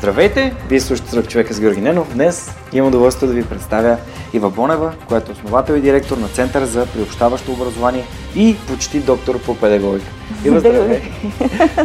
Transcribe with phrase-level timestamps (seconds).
[0.00, 0.54] Здравейте!
[0.68, 2.14] Вие слушате Сръх човека с Георги Ненов.
[2.14, 3.96] Днес имам удоволствие да ви представя
[4.32, 8.04] Ива Бонева, която е основател и директор на Център за приобщаващо образование
[8.36, 10.10] и почти доктор по педагогика.
[10.44, 11.00] Ива, здравей!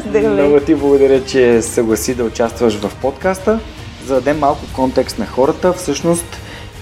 [0.10, 0.30] здравей!
[0.30, 3.60] Много ти благодаря, че съгласи да участваш в подкаста.
[4.06, 6.38] За да дадем малко контекст на хората, всъщност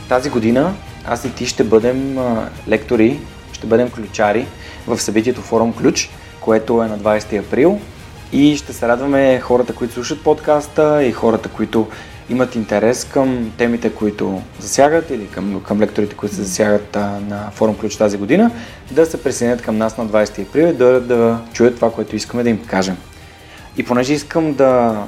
[0.10, 0.74] тази година
[1.06, 2.18] аз и ти ще бъдем
[2.68, 3.20] лектори,
[3.52, 4.46] ще бъдем ключари
[4.88, 7.80] в събитието Форум Ключ, което е на 20 април
[8.34, 11.88] и ще се радваме хората, които слушат подкаста и хората, които
[12.30, 17.52] имат интерес към темите, които засягат или към, към лекторите, които се засягат а, на
[17.52, 18.52] форум Ключ тази година,
[18.92, 22.44] да се присъединят към нас на 20 април и да, да чуят това, което искаме
[22.44, 22.98] да им кажем.
[23.78, 25.04] И понеже искам да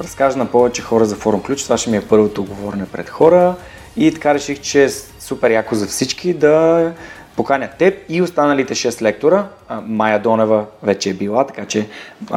[0.00, 3.54] разкажа на повече хора за форум Ключ, това ще ми е първото говорене пред хора
[3.96, 4.88] и така реших, че е
[5.20, 6.92] супер яко за всички да
[7.36, 9.46] поканя теб и останалите 6 лектора.
[9.82, 11.88] Майя Донева вече е била, така че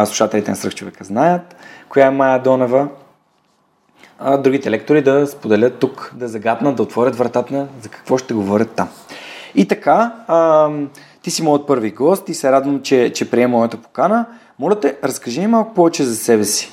[0.06, 1.56] слушателите на Свръхчовека знаят
[1.96, 2.88] коя е Майя Донева.
[4.20, 8.72] А другите лектори да споделят тук, да загаднат, да отворят вратата за какво ще говорят
[8.72, 8.90] там.
[9.56, 10.70] И така, а,
[11.22, 14.26] ти си моят първи гост и се радвам, че, че приема моята покана.
[14.60, 16.72] Моля те, разкажи ми малко повече за себе си.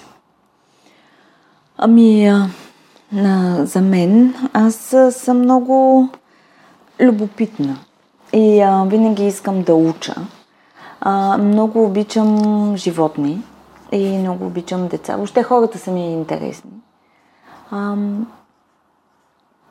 [1.76, 2.48] Ами, а,
[3.64, 6.08] за мен, аз съм много
[7.00, 7.78] любопитна
[8.32, 10.14] и а, винаги искам да уча.
[11.00, 13.42] А, много обичам животни
[13.92, 15.16] и много обичам деца.
[15.16, 16.70] Въобще хората са ми интересни.
[17.70, 17.96] А,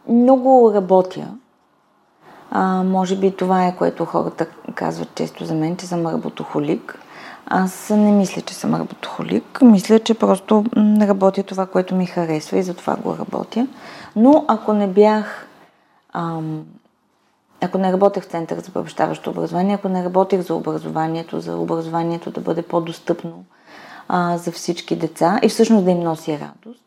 [0.10, 1.28] много работя.
[2.52, 4.46] А, може би това е, което хората
[4.76, 7.00] казват често за мен, че съм работохолик.
[7.46, 9.62] Аз не мисля, че съм работохолик.
[9.62, 10.66] Мисля, че просто
[11.02, 13.68] работя това, което ми харесва и затова го работя.
[14.16, 15.48] Но ако не бях
[16.14, 16.64] ам,
[17.62, 22.32] ако не работех в Център за приобщаващо образование, ако не работех за образованието, за образованието
[22.32, 23.44] да бъде по-достъпно
[24.08, 26.84] а, за всички деца и всъщност да им носи радост,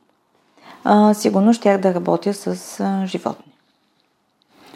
[0.84, 3.52] а, сигурно щях да работя с а, животни.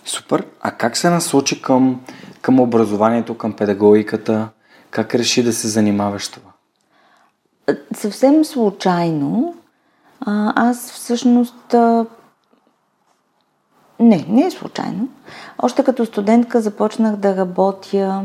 [0.04, 0.46] Супер.
[0.60, 2.00] А как се насочи към,
[2.42, 4.48] към образованието, към педагогиката?
[4.90, 6.50] Как реши да се занимаваш това?
[7.94, 9.54] Съвсем случайно.
[10.20, 11.74] А, аз всъщност
[14.00, 15.08] не, не е случайно.
[15.62, 18.24] Още като студентка започнах да работя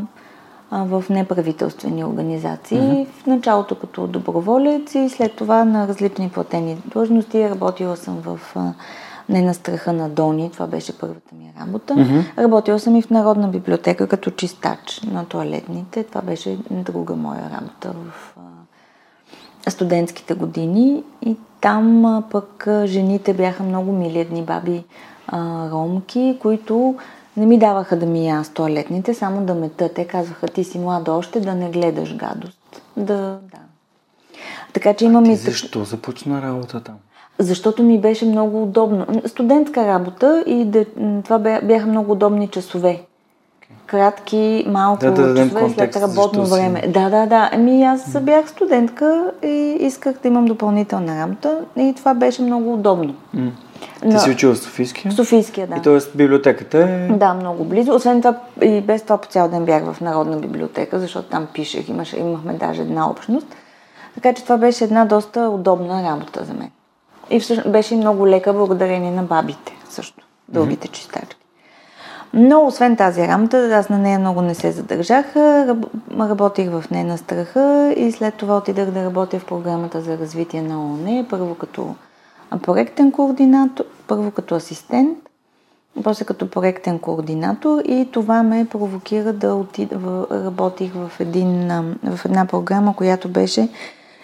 [0.72, 2.78] а, в неправителствени организации.
[2.78, 3.08] Mm-hmm.
[3.08, 7.50] В началото като доброволец и след това на различни платени длъжности.
[7.50, 8.74] Работила съм в а,
[9.30, 11.94] Не на страха на Дони, това беше първата ми работа.
[11.94, 12.38] Mm-hmm.
[12.38, 16.04] Работила съм и в Народна библиотека като чистач на туалетните.
[16.04, 18.34] Това беше друга моя работа в
[19.66, 21.04] а, студентските години.
[21.26, 24.84] И там а, пък а, жените бяха много мили едни баби
[25.28, 26.96] а, ромки, които
[27.38, 29.90] не ми даваха да ми аз туалетните, само да мета.
[29.90, 32.82] Те казваха, ти си млада още, да не гледаш гадост.
[32.98, 33.60] Да, да.
[34.74, 35.36] Така че имам и...
[35.36, 36.96] Защо започна работа там?
[37.40, 39.06] Защото ми беше много удобно.
[39.26, 40.86] Студентска работа и да,
[41.24, 43.02] това бяха много удобни часове.
[43.86, 46.82] Кратки, малко да, да, часове след работно време.
[46.82, 46.88] Си...
[46.88, 47.50] Да, да, да.
[47.54, 53.16] Ами аз бях студентка и исках да имам допълнителна работа и това беше много удобно.
[53.36, 53.50] Mm.
[54.02, 54.20] Ти да.
[54.20, 55.12] си учила в Софийския?
[55.12, 55.76] В Софийския, да.
[55.76, 56.18] И т.е.
[56.18, 57.08] библиотеката е...
[57.08, 57.96] Да, много близо.
[57.96, 61.90] Освен това и без това по цял ден бях в Народна библиотека, защото там пишех,
[61.90, 63.48] имаше, имахме даже една общност.
[64.16, 66.70] Така че това беше една доста удобна работа за мен.
[67.30, 70.92] И всъщност беше много лека благодарение на бабите също, дългите mm-hmm.
[70.92, 71.38] чистачки.
[72.34, 75.36] Но освен тази работа, аз на нея много не се задържах.
[76.20, 80.62] Работих в нея на страха и след това отидах да работя в програмата за развитие
[80.62, 81.96] на ООН, първо като
[82.60, 85.18] проектен координатор, първо като асистент,
[86.04, 91.68] после като проектен координатор и това ме провокира да отида, работих в, един,
[92.04, 93.70] в една програма, която беше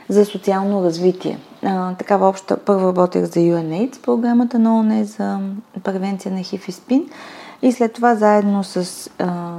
[0.09, 1.39] за социално развитие.
[1.63, 5.39] А, такава обща, първо работех за UNAIDS, програмата на ОНЕ за
[5.83, 7.09] превенция на ХИВ и СПИН
[7.61, 9.57] и след това заедно с а,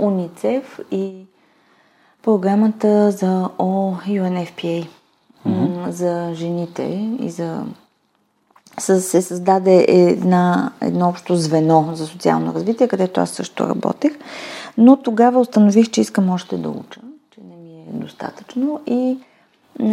[0.00, 1.26] УНИЦЕФ и
[2.22, 4.86] програмата за О, UNFPA
[5.46, 5.88] mm-hmm.
[5.88, 7.64] за жените и за
[8.82, 14.12] се създаде една, едно общо звено за социално развитие, където аз също работех.
[14.78, 17.00] Но тогава установих, че искам още да уча,
[17.30, 19.18] че не ми е достатъчно и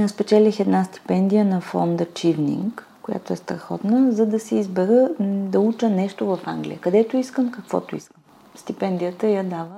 [0.07, 5.89] спечелих една стипендия на фонда Чивнинг, която е страхотна, за да си избера да уча
[5.89, 6.79] нещо в Англия.
[6.79, 8.21] Където искам, каквото искам.
[8.55, 9.75] Стипендията я дава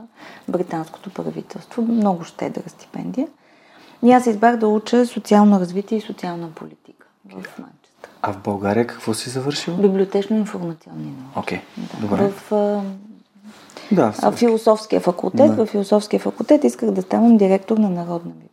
[0.48, 1.82] британското правителство.
[1.82, 3.28] Много щедра стипендия.
[4.04, 7.81] И аз избрах да уча социално развитие и социална политика в Манчестър.
[8.22, 9.78] А в България какво си завършил?
[9.78, 11.40] Библиотечно-информационни науки.
[11.40, 11.92] Окей, okay.
[11.92, 12.08] да.
[12.08, 12.30] добре.
[12.30, 12.82] В а,
[13.92, 15.56] да, в философския факултет.
[15.56, 15.66] Да.
[15.66, 18.52] В философския факултет исках да ставам директор на Народна библиотека.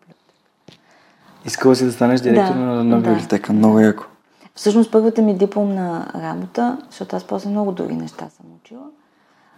[1.44, 3.10] Искала си да станеш директор Да, на Народна да.
[3.10, 3.52] библиотека.
[3.52, 4.04] Много яко.
[4.54, 8.84] Всъщност първата ми дипломна работа, защото аз после много други неща съм учила,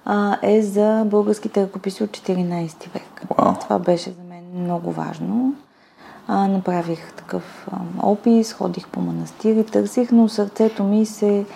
[0.05, 3.27] а, е за българските ръкописи от 14 век.
[3.39, 3.55] Вау.
[3.61, 5.55] Това беше за мен много важно.
[6.27, 11.47] А, направих такъв а, опис, ходих по манастири, търсих, но сърцето ми се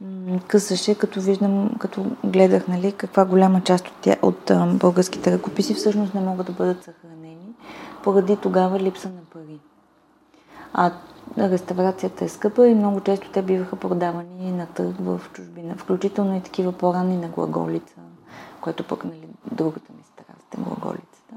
[0.00, 5.32] м, късаше, като виждам, като гледах, нали, каква голяма част от, тя, от а, българските
[5.32, 7.54] ръкописи всъщност не могат да бъдат съхранени,
[8.04, 9.58] поради тогава липса на пари.
[10.74, 10.92] А
[11.38, 16.40] реставрацията е скъпа и много често те биваха продавани на търг в чужбина, включително и
[16.40, 17.94] такива по-ранни на глаголица,
[18.60, 21.34] което пък нали, другата ми страст е глаголицата.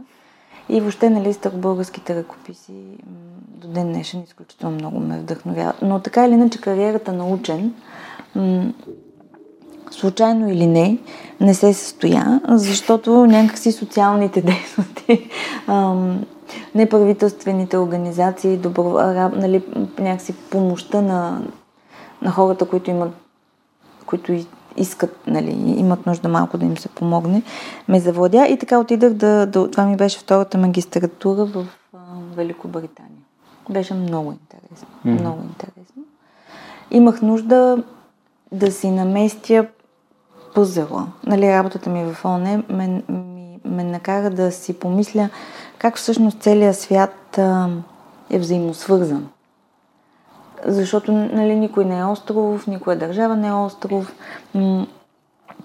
[0.71, 3.15] И въобще нали, старобългарските ръкописи м,
[3.47, 5.81] до ден днешен изключително много ме вдъхновяват.
[5.81, 7.73] Но така или иначе кариерата на учен
[9.91, 10.97] случайно или не,
[11.39, 14.41] не се състоя, защото някакси социалните
[15.07, 15.29] дейности,
[16.75, 18.83] неправителствените организации, добро,
[19.35, 19.63] нали,
[19.99, 21.41] някакси помощта на,
[22.21, 23.11] на хората, които имат,
[24.05, 24.31] които
[24.77, 27.43] искат, нали, имат нужда малко да им се помогне,
[27.87, 31.97] ме завладя и така отидах да, да това ми беше втората магистратура в а,
[32.35, 33.21] Великобритания.
[33.69, 35.19] Беше много интересно, Мгм.
[35.19, 36.03] много интересно.
[36.91, 37.83] Имах нужда
[38.51, 39.67] да си наместя
[40.55, 41.07] пъзела.
[41.25, 45.29] Нали, работата ми в ОНЕ ме, ми, ме накара да си помисля
[45.77, 47.69] как всъщност целият свят а,
[48.29, 49.27] е взаимосвързан.
[50.65, 54.13] Защото нали, никой не е остров, никоя държава не е остров,
[54.55, 54.87] м-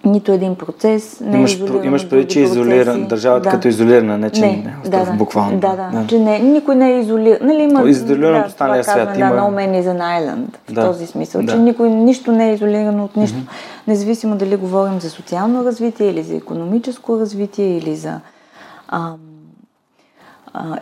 [0.04, 3.50] нито един процес не Имаш, е изолиран имаш преди, че е изолиран, държавата Да.
[3.50, 5.16] като изолирана, не че не, Не, е остров, да, да.
[5.16, 5.58] буквално.
[5.60, 7.46] Да, да, че не, никой не е изолиран.
[7.48, 10.72] Нали, има, изолиран да, това свят, казваме, има- Да, no man is an island, в
[10.72, 10.84] Да.
[10.84, 11.52] този смисъл, Да.
[11.52, 13.38] че никой, нищо не е изолирано от нищо.
[13.88, 18.20] Независимо дали говорим за социално развитие или за економическо развитие или за
[18.88, 19.16] ам,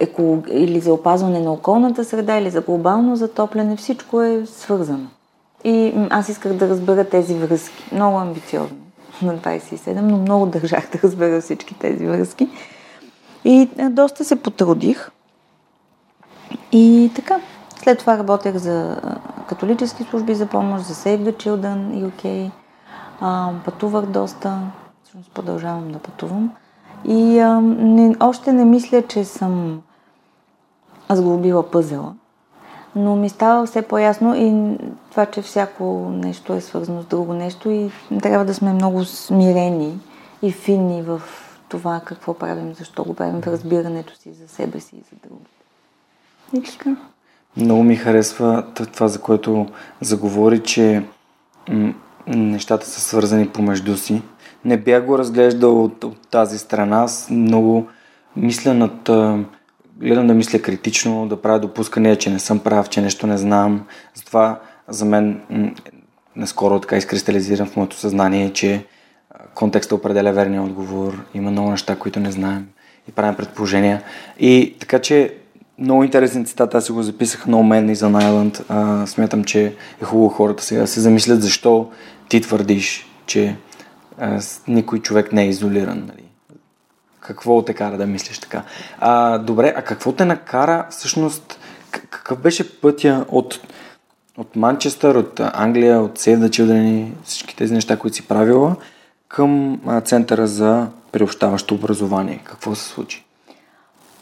[0.01, 5.07] еко, или за опазване на околната среда, или за глобално затопляне, всичко е свързано.
[5.65, 7.85] И аз исках да разбера тези връзки.
[7.93, 8.77] Много амбициозно
[9.23, 12.49] на 27, но много държах да разбера всички тези връзки.
[13.45, 15.11] И доста се потрудих.
[16.73, 17.41] И така.
[17.83, 19.01] След това работех за
[19.49, 22.51] католически служби за помощ, за Save the Children UK.
[23.21, 24.59] А, пътувах доста.
[25.03, 26.53] Всъщност продължавам да пътувам.
[27.09, 29.83] И а, не, още не мисля, че съм
[31.11, 32.15] сглобила пъзела.
[32.97, 34.77] Но ми става все по-ясно и
[35.11, 37.91] това, че всяко нещо е свързано с друго нещо и
[38.23, 39.99] трябва да сме много смирени
[40.43, 41.23] и финни в
[41.69, 45.51] това какво правим, защо го правим, в разбирането си за себе си и за другите.
[46.55, 46.97] И така.
[47.57, 49.67] Много ми харесва това, за което
[50.01, 51.03] заговори, че
[51.69, 51.95] м-
[52.27, 54.23] нещата са свързани помежду си.
[54.65, 57.03] Не бях го разглеждал от, от тази страна.
[57.03, 57.87] Аз много
[58.37, 59.11] мисля над...
[59.97, 63.85] Гледам да мисля критично, да правя допускания, че не съм прав, че нещо не знам.
[64.15, 65.41] Затова за мен
[66.37, 68.87] наскоро така изкристализирам в моето съзнание, че
[69.31, 71.25] а, контекстът определя верния отговор.
[71.35, 72.67] Има много неща, които не знаем
[73.09, 74.03] и правим предположения.
[74.41, 75.35] И така че
[75.79, 78.65] много интересен цитат, аз си го записах No Man is an Island.
[78.69, 81.91] А, смятам, че е хубаво хората сега да се замислят защо
[82.29, 83.57] ти твърдиш, че
[84.69, 85.99] никой човек не е изолиран.
[85.99, 86.25] Нали?
[87.21, 88.63] Какво те кара да мислиш така?
[88.99, 91.59] А, добре, а какво те накара всъщност,
[91.91, 93.61] какъв беше пътя от,
[94.39, 98.77] от Манчестър, от Англия, от Save the Children, всички тези неща, които си правила,
[99.29, 102.41] към а, Центъра за приобщаващо образование?
[102.45, 103.25] Какво се случи?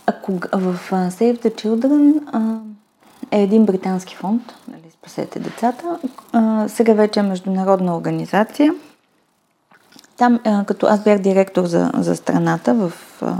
[0.07, 2.59] А кога, в а, Save the Children а,
[3.31, 5.99] е един британски фонд, нали, Спасете децата.
[6.33, 8.75] А, сега вече е международна организация.
[10.23, 13.37] Там, а, като аз бях директор за, за страната в, а,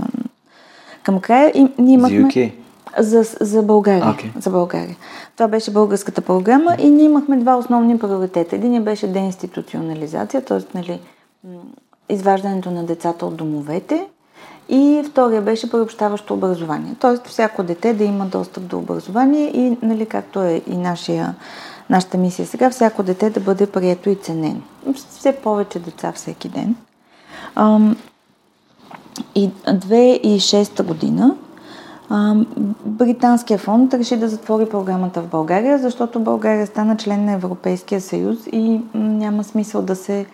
[1.03, 2.23] към края и ние За имахме...
[2.23, 2.51] UK?
[2.99, 4.03] За, за България.
[4.03, 4.39] Okay.
[4.39, 4.95] За България.
[5.35, 8.55] Това беше българската програма и ние имахме два основни приоритета.
[8.55, 10.77] Един беше деинституционализация, т.е.
[10.77, 10.99] Нали,
[12.09, 14.05] изваждането на децата от домовете
[14.69, 16.95] и втория беше приобщаващо образование.
[16.99, 17.29] Т.е.
[17.29, 21.35] всяко дете да има достъп до образование и, нали, както е и нашия,
[21.93, 24.61] нашата мисия сега, всяко дете да бъде прието и ценено.
[24.95, 26.75] Все повече деца всеки ден.
[27.55, 27.97] Ам,
[29.35, 31.35] и 2006 година
[32.85, 38.37] британския фонд реши да затвори програмата в България, защото България стана член на Европейския съюз
[38.51, 40.25] и няма смисъл да се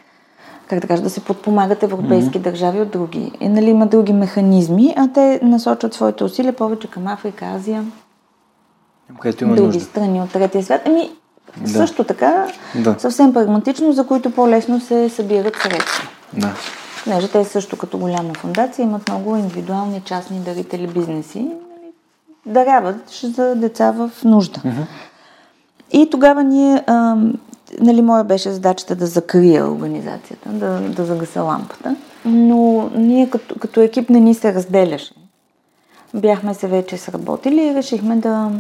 [0.68, 2.44] как да кажа, да се подпомагат европейски mm-hmm.
[2.44, 3.32] държави от други.
[3.39, 7.86] И, нали, има други механизми, а те насочат своите усилия повече към Африка, Азия,
[9.20, 9.84] Където има други нужда.
[9.84, 10.82] страни от третия свят.
[10.86, 11.10] Ами,
[11.58, 11.70] Да.
[11.70, 12.96] също така, Да.
[13.00, 16.08] съвсем прагматично, за които по-лесно се събират средства.
[16.34, 16.53] Да.
[17.03, 21.39] Понеже те също като голяма фундация имат много индивидуални частни дарители бизнеси.
[21.39, 21.53] нали,
[22.46, 24.62] Даряват за деца в нужда.
[25.91, 27.15] И тогава ние, а,
[27.82, 31.96] нали, моя беше задачата да закрия организацията, да, да загаса лампата.
[32.25, 35.13] Но ние като, като екип не ни се разделяше.
[36.13, 38.51] Бяхме се вече сработили и решихме да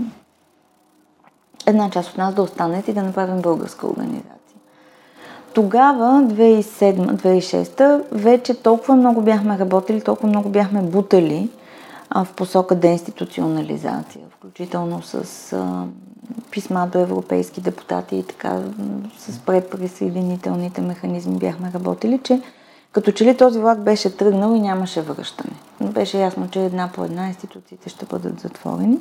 [1.69, 4.39] една част от нас да останат и да направим българска организация.
[5.53, 11.49] Тогава, 2007-2006, вече толкова много бяхме работили, толкова много бяхме бутали
[12.09, 15.85] а, в посока деинституционализация, включително с а,
[16.51, 18.61] писма до европейски депутати и така,
[19.17, 22.41] с предприсъединителните механизми бяхме работили, че
[22.91, 25.55] като че ли този влак беше тръгнал и нямаше връщане.
[25.81, 28.97] Беше ясно, че една по една институциите ще бъдат затворени.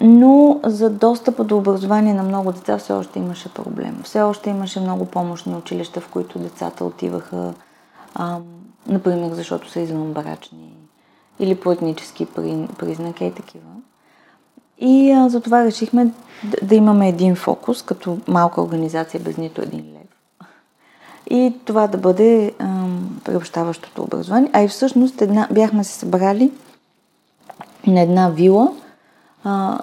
[0.00, 4.00] Но за достъпа до образование на много деца все още имаше проблем.
[4.04, 7.54] Все още имаше много помощни училища, в които децата отиваха,
[8.14, 8.38] а,
[8.86, 10.72] например, защото са извънбрачни
[11.38, 13.70] или по етнически при- признаки и такива.
[14.78, 16.04] И а, затова решихме
[16.44, 20.46] да, да имаме един фокус, като малка организация без нито един лев.
[21.30, 24.50] И това да бъде ам, приобщаващото образование.
[24.52, 26.52] А и всъщност една, бяхме се събрали
[27.86, 28.72] на една вила
[29.44, 29.78] а,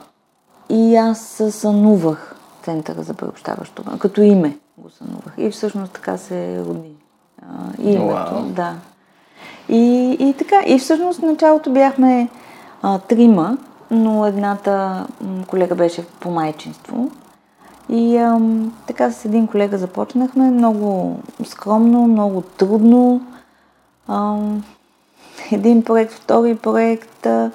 [0.69, 3.83] и аз сънувах Центъра за приобщаващо.
[3.99, 5.33] Като име го сънувах.
[5.37, 6.91] И всъщност така се роди.
[7.41, 8.41] А, името, Уау.
[8.43, 8.75] да.
[9.69, 10.55] И, и така.
[10.65, 12.29] И всъщност в началото бяхме
[12.81, 13.57] а, трима,
[13.91, 17.11] но едната м, колега беше по майчинство.
[17.89, 20.51] И ам, така с един колега започнахме.
[20.51, 23.21] Много скромно, много трудно.
[24.07, 24.63] Ам,
[25.51, 27.51] един проект, втори проект, а,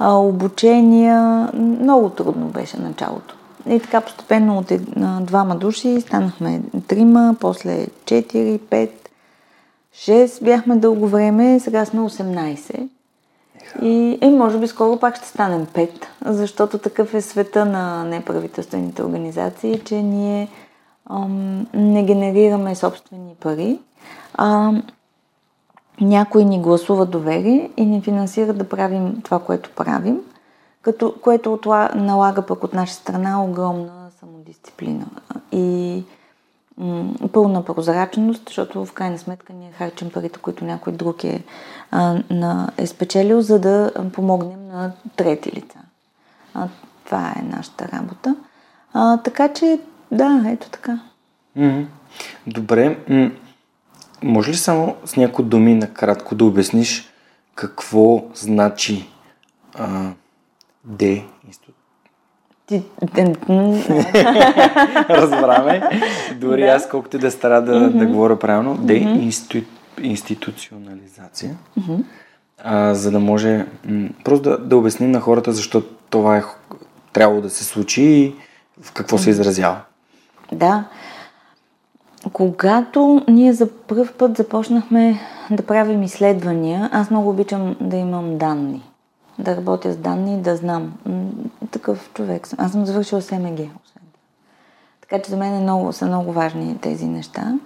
[0.00, 1.50] а, обучения.
[1.54, 3.36] Много трудно беше началото.
[3.68, 8.90] И така постепенно от ед- а, двама души станахме трима, после 4, 5,
[9.94, 12.88] 6 бяхме дълго време, сега сме 18.
[13.82, 15.90] И, и може би скоро пак ще станем 5,
[16.24, 20.48] защото такъв е света на неправителствените организации, че ние
[21.10, 23.78] ам, не генерираме собствени пари,
[24.34, 24.72] а
[26.00, 30.20] някой ни гласува доверие и ни финансира да правим това, което правим,
[30.82, 35.06] като, което отла- налага пък от наша страна огромна самодисциплина
[35.52, 36.04] и
[36.78, 41.44] м, пълна прозрачност, защото в крайна сметка ние харчим парите, които някой друг е,
[41.90, 45.78] а, на, е спечелил, за да помогнем на трети лица.
[46.54, 46.68] А,
[47.04, 48.36] това е нашата работа.
[48.92, 49.80] А, така че,
[50.12, 51.00] да, ето така.
[52.46, 52.98] Добре.
[54.22, 57.08] Може ли само с някои думи накратко да обясниш
[57.54, 59.08] какво значи
[59.74, 60.10] а,
[60.84, 61.74] де институт?
[65.10, 65.82] Разбраме.
[66.36, 66.66] Дори Да.
[66.68, 69.66] аз колкото да стара да, да говоря правилно, де институ,
[70.00, 71.56] институционализация,
[72.64, 76.42] а, за да може м- просто да, да обясним на хората защо това е
[77.12, 78.34] трябвало да се случи и
[78.82, 79.80] в какво се изразява.
[80.52, 80.84] Да.
[82.32, 88.82] Когато ние за първ път започнахме да правим изследвания, аз много обичам да имам данни.
[89.38, 90.92] Да работя с данни, да знам.
[91.70, 92.58] Такъв човек съм.
[92.62, 93.60] Аз съм завършила СМГ.
[95.00, 97.58] Така че за мен е много, са много важни тези неща.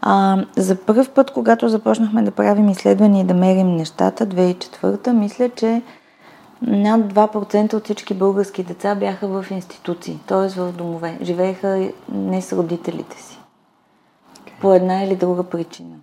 [0.00, 5.48] А, за първ път, когато започнахме да правим изследвания и да мерим нещата, 2004, мисля,
[5.48, 5.82] че
[6.62, 10.60] над 2% от всички български деца бяха в институции, т.е.
[10.60, 11.18] в домове.
[11.22, 13.37] Живееха не с родителите си.
[14.60, 15.96] По една или друга причина.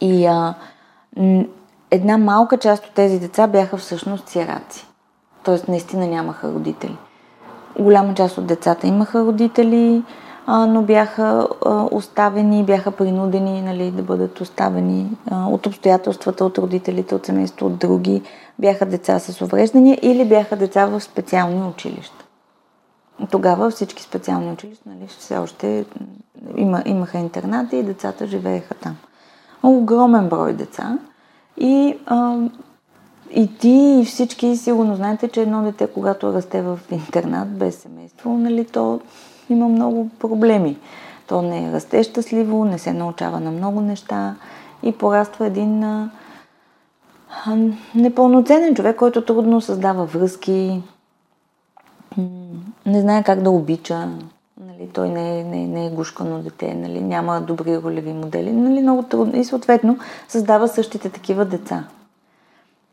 [0.00, 0.54] И а,
[1.90, 4.86] една малка част от тези деца бяха всъщност сираци.
[5.44, 6.96] Тоест наистина нямаха родители.
[7.78, 10.02] Голяма част от децата имаха родители,
[10.46, 16.58] а, но бяха а, оставени, бяха принудени нали, да бъдат оставени а, от обстоятелствата, от
[16.58, 18.22] родителите, от семейство, от други.
[18.58, 22.24] Бяха деца с увреждания или бяха деца в специални училища.
[23.30, 25.84] Тогава всички специални училища нали, все още
[26.56, 28.96] има, имаха интернати и децата живееха там.
[29.62, 30.98] Огромен брой деца.
[31.56, 32.36] И, а,
[33.30, 38.30] и ти и всички сигурно знаете, че едно дете, когато расте в интернат без семейство,
[38.30, 39.00] нали, то
[39.50, 40.78] има много проблеми.
[41.26, 44.34] То не расте щастливо, не се научава на много неща
[44.82, 46.10] и пораства един а,
[47.94, 50.82] непълноценен човек, който трудно създава връзки,
[52.86, 54.08] не знае как да обича.
[54.60, 58.52] Нали, той не е, не, е, не е гушкано дете, нали, няма добри ролеви модели.
[58.52, 59.40] Нали, много трудно.
[59.40, 61.84] И съответно създава същите такива деца.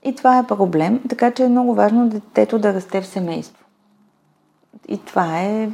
[0.04, 3.66] И това е проблем, така че е много важно детето да расте в семейство.
[4.88, 5.70] И това е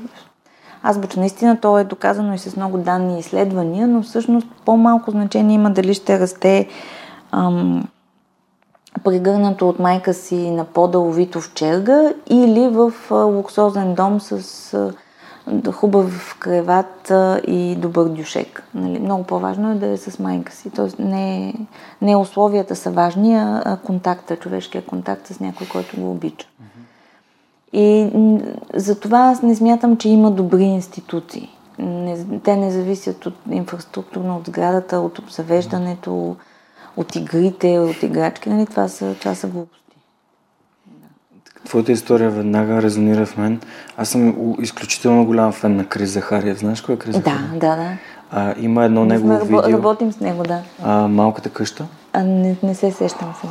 [0.83, 1.19] азбучно.
[1.19, 5.71] Наистина то е доказано и с много данни и изследвания, но всъщност по-малко значение има
[5.71, 6.67] дали ще расте
[7.31, 7.87] ам,
[9.03, 14.93] пригърнато от майка си на по-дълвито в черга или в луксозен дом с
[15.73, 17.11] хубав креват
[17.47, 18.63] и добър дюшек.
[18.73, 18.99] Нали?
[18.99, 20.69] Много по-важно е да е с майка си.
[20.69, 21.53] Тоест не,
[22.01, 26.47] не условията са важни, а контакта, човешкия контакт с някой, който го обича.
[27.73, 28.09] И
[28.73, 31.49] за това аз не смятам, че има добри институции.
[31.79, 36.35] Не, те не зависят от инфраструктурно, от сградата, от обзавеждането,
[36.97, 38.49] от игрите, от играчки.
[38.49, 38.65] Нали?
[38.65, 39.81] Това, са, това са глупости.
[41.65, 43.61] Твоята история веднага резонира в мен.
[43.97, 46.59] Аз съм изключително голям фен на Крис Захариев.
[46.59, 47.51] Знаеш кой е Крис Захариев?
[47.51, 47.97] Да, да, да.
[48.31, 49.61] А, има едно негово видео.
[49.61, 50.61] Работим с него, да.
[50.83, 51.87] А, малката къща?
[52.13, 53.47] А, не, не се сещам се.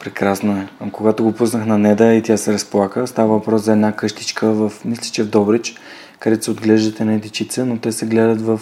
[0.00, 0.68] Прекрасно е.
[0.92, 4.72] Когато го пуснах на Неда и тя се разплака, става въпрос за една къщичка в,
[4.84, 5.74] мисля, че в Добрич,
[6.18, 8.60] където се отглеждат една дечица, но те се гледат в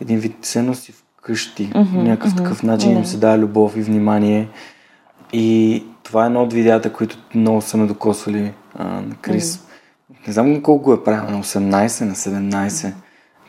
[0.00, 1.70] един вид ценност и в къщи.
[1.70, 2.98] Mm-hmm, някакъв mm-hmm, такъв начин mm-hmm.
[2.98, 4.48] им се дава любов и внимание.
[5.32, 9.56] И това е едно от видеята, които много са ме докосвали а, на Крис.
[9.56, 10.26] Mm-hmm.
[10.26, 11.60] Не знам колко го е правил, на 18,
[12.04, 12.68] на 17.
[12.68, 12.92] Mm-hmm.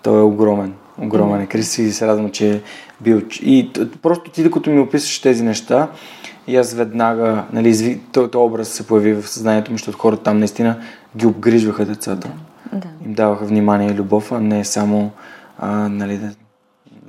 [0.03, 0.73] Той е огромен.
[0.97, 1.47] Огромен е.
[1.47, 2.61] Крис и се радвам, че е
[3.01, 3.21] бил.
[3.41, 5.87] И просто ти, докато ми описваш тези неща,
[6.47, 10.79] и аз веднага, нали, този образ се появи в съзнанието ми, защото хората там наистина
[11.17, 12.29] ги обгрижваха децата.
[12.73, 12.87] Да, да.
[13.05, 15.11] Им даваха внимание и любов, а не само,
[15.59, 16.31] а, нали, да,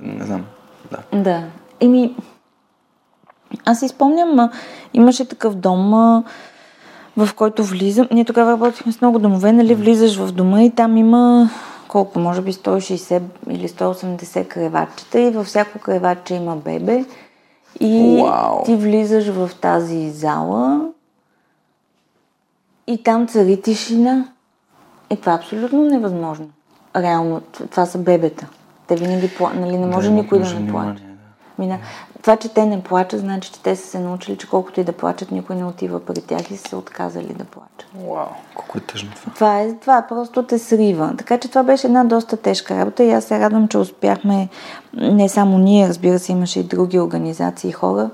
[0.01, 0.45] не знам,
[0.91, 1.19] да.
[1.21, 1.43] Да.
[1.79, 2.15] Еми,
[3.65, 4.49] аз си спомням,
[4.93, 5.91] имаше такъв дом,
[7.17, 8.07] в който влизам.
[8.11, 11.49] Ние тогава работихме с много домове, нали, влизаш в дома и там има
[11.87, 17.05] колко, може би 160 или 180 креватчета и във всяко креватче има бебе
[17.79, 18.65] и wow.
[18.65, 20.89] ти влизаш в тази зала
[22.87, 24.25] и там цари тишина.
[25.09, 26.49] И това е абсолютно невъзможно.
[26.95, 28.47] Реално, това са бебета.
[28.87, 31.03] Те винаги плачат, нали, не може да, никой да не плаче.
[31.59, 31.79] Мина.
[32.21, 34.91] Това, че те не плачат, значи, че те са се научили, че колкото и да
[34.91, 37.85] плачат, никой не отива при тях и са се отказали да плачат.
[37.95, 39.33] Вау, колко е тъжно това.
[39.33, 41.13] Това, е, това просто те срива.
[41.17, 44.49] Така че това беше една доста тежка работа и аз се радвам, че успяхме,
[44.93, 48.09] не само ние, разбира се, имаше и други организации и хора,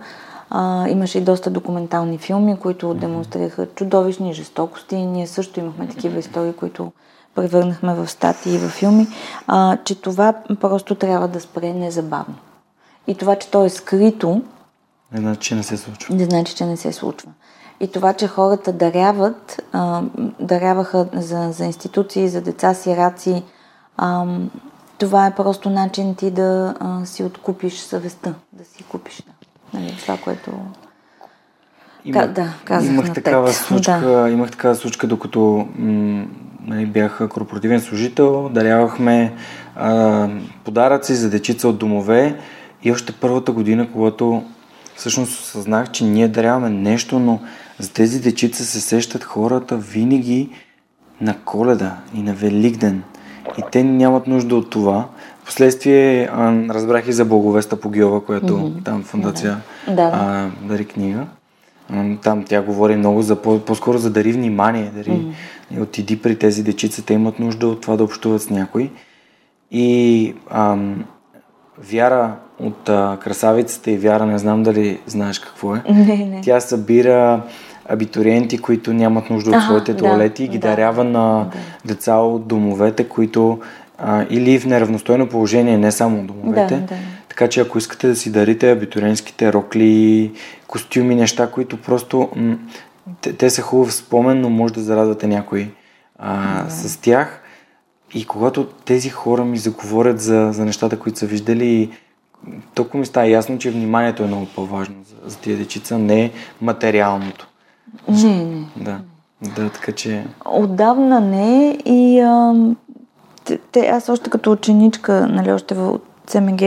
[0.49, 4.95] а, имаше и доста документални филми, които демонстрираха чудовищни жестокости.
[4.95, 6.91] Ние също имахме такива истории, които
[7.35, 9.07] превърнахме в статии и в филми,
[9.47, 12.35] а, че това просто трябва да спре незабавно.
[13.07, 14.41] И това, че то е скрито,
[15.13, 16.15] не значи, че не се случва.
[16.15, 17.31] Не значи, че не се случва.
[17.79, 20.01] И това, че хората даряват, а,
[20.39, 23.43] даряваха за, за институции, за деца, сираци,
[23.97, 24.25] а,
[24.97, 29.31] това е просто начин ти да а, си откупиш съвестта, да си купиш да.
[29.79, 30.51] Нали, това, което...
[32.05, 34.29] Има, да, казах имах, такава случка, да.
[34.29, 36.25] имах такава случка, докато м-
[36.67, 39.33] бях корпоративен служител, дарявахме
[39.75, 40.29] а,
[40.63, 42.35] подаръци за дечица от домове
[42.83, 44.43] и още първата година, когато
[44.95, 47.39] всъщност осъзнах, че ние даряваме нещо, но
[47.79, 50.49] за тези дечица се сещат хората винаги
[51.21, 53.03] на коледа и на Великден.
[53.57, 55.07] И те нямат нужда от това.
[55.43, 58.85] Впоследствие а, разбрах и за Благовеста Погиова, която mm-hmm.
[58.85, 60.11] там фундация да, да.
[60.13, 61.25] А, дари книга.
[62.23, 64.91] Там тя говори много за по- скоро за дари внимание.
[64.95, 65.81] Дари, mm-hmm.
[65.81, 68.89] Отиди при тези дечица, те имат нужда от това да общуват с някой.
[69.71, 71.05] И ам,
[71.91, 75.81] Вяра от а, Красавицата и Вяра, не знам дали знаеш какво е.
[75.89, 76.41] Не, не.
[76.41, 77.41] Тя събира
[77.89, 81.51] абитуриенти, които нямат нужда от своите туалети да, и ги да, дарява на да.
[81.85, 83.59] деца от домовете, които
[83.97, 86.75] а, или в неравностойно положение, не само от домовете.
[86.75, 86.95] Да, да.
[87.41, 90.31] Така че ако искате да си дарите абитуриентските рокли,
[90.67, 92.57] костюми, неща, които просто м-
[93.21, 95.71] те, те са хубав спомен, но може да зарадвате някой
[96.19, 96.71] а, да.
[96.71, 97.41] с тях.
[98.13, 101.91] И когато тези хора ми заговорят за, за нещата, които са виждали,
[102.73, 107.47] толкова ми става ясно, че вниманието е много по-важно за, за тия дечица, не материалното.
[108.07, 108.65] Не, не.
[108.75, 108.99] Да.
[109.55, 110.25] Да, така че...
[110.45, 112.53] Отдавна не и а,
[113.71, 116.61] те, аз още като ученичка, нали, още в ЦМГ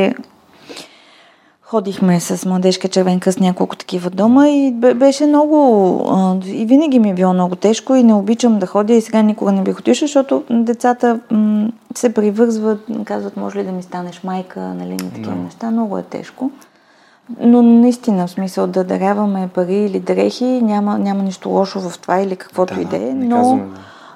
[1.74, 6.40] Ходихме с младежка червен къс няколко такива дома и беше много...
[6.46, 9.52] И винаги ми е било много тежко и не обичам да ходя и сега никога
[9.52, 14.60] не бих отишла, защото децата м- се привързват, казват, може ли да ми станеш майка,
[14.60, 15.42] нали, на такива да.
[15.42, 15.70] неща.
[15.70, 16.50] Много е тежко.
[17.40, 22.20] Но наистина, в смисъл да даряваме пари или дрехи, няма, няма нищо лошо в това
[22.20, 23.64] или каквото Да, и да е, но, казваме,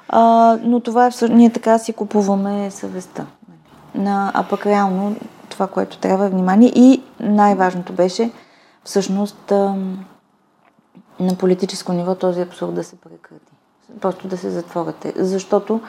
[0.09, 3.27] а, но това е всъщност, ние така си купуваме съвестта.
[3.94, 5.16] На, а пък реално
[5.59, 8.31] това, което трябва внимание и най-важното беше
[8.85, 9.51] всъщност
[11.21, 13.53] на политическо ниво този абсурд да се прекрати.
[14.01, 15.12] Просто да се затворите.
[15.16, 15.81] Защото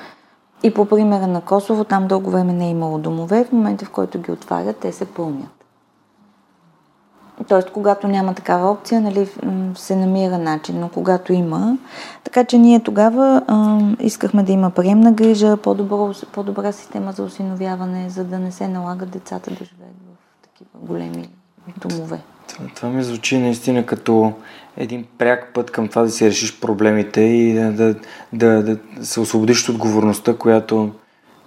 [0.63, 3.89] и по примера на Косово, там дълго време не е имало домове, в момента в
[3.89, 5.58] който ги отварят, те се пълнят.
[7.47, 9.29] Тоест, когато няма такава опция, нали,
[9.75, 11.77] се намира начин, но когато има.
[12.23, 18.09] Така че ние тогава а, искахме да има приемна грижа, по-добро, по-добра система за осиновяване,
[18.09, 21.29] за да не се налагат децата да живеят в такива големи
[21.77, 22.19] домове.
[22.75, 24.33] Това ми звучи наистина като
[24.77, 27.95] един пряк път към това да си решиш проблемите и да, да,
[28.33, 30.91] да, да се освободиш от отговорността, която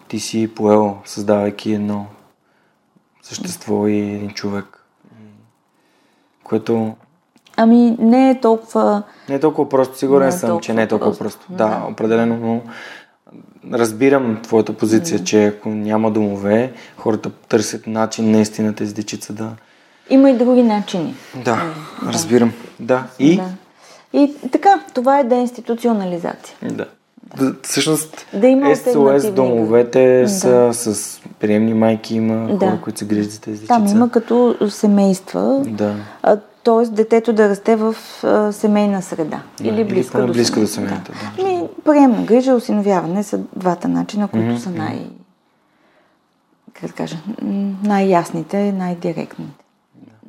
[0.08, 2.06] ти си поел, създавайки едно
[3.22, 4.81] същество и един човек.
[6.44, 6.94] Което
[7.56, 9.02] Ами, не е толкова...
[9.28, 9.98] не е толкова просто.
[9.98, 11.46] Сигурен Не е съм, че не е толкова просто.
[11.46, 11.52] просто.
[11.52, 12.60] Да, определено, но
[13.72, 19.50] разбирам твоята позиция, че ако няма домове, хората търсят начин наистина тези дечица да...
[20.10, 21.14] Има и други начини.
[21.44, 21.62] Да,
[22.06, 22.52] разбирам.
[22.80, 23.06] Да.
[23.18, 23.36] И?
[23.36, 23.48] Да.
[24.12, 26.56] И така, това е деинституционализация.
[26.62, 26.86] Да.
[27.36, 30.28] Да, всъщност Да има СОС домовете Да.
[30.28, 32.66] са с приемни майки, има Да.
[32.66, 33.96] хора, които се грижат за тези Там дечица.
[33.96, 35.94] има като семейства, Да.
[36.64, 36.86] т.е.
[36.86, 39.42] детето да расте в а, семейна среда.
[39.60, 41.12] Да, или или близка поне до близка до семейната.
[41.12, 41.42] семейната, да.
[41.42, 45.06] Ами, приемна грижа, осиновяване са двата начина, които са най...
[46.72, 47.16] Как да кажа?
[47.82, 49.64] Най-ясните, най-директните.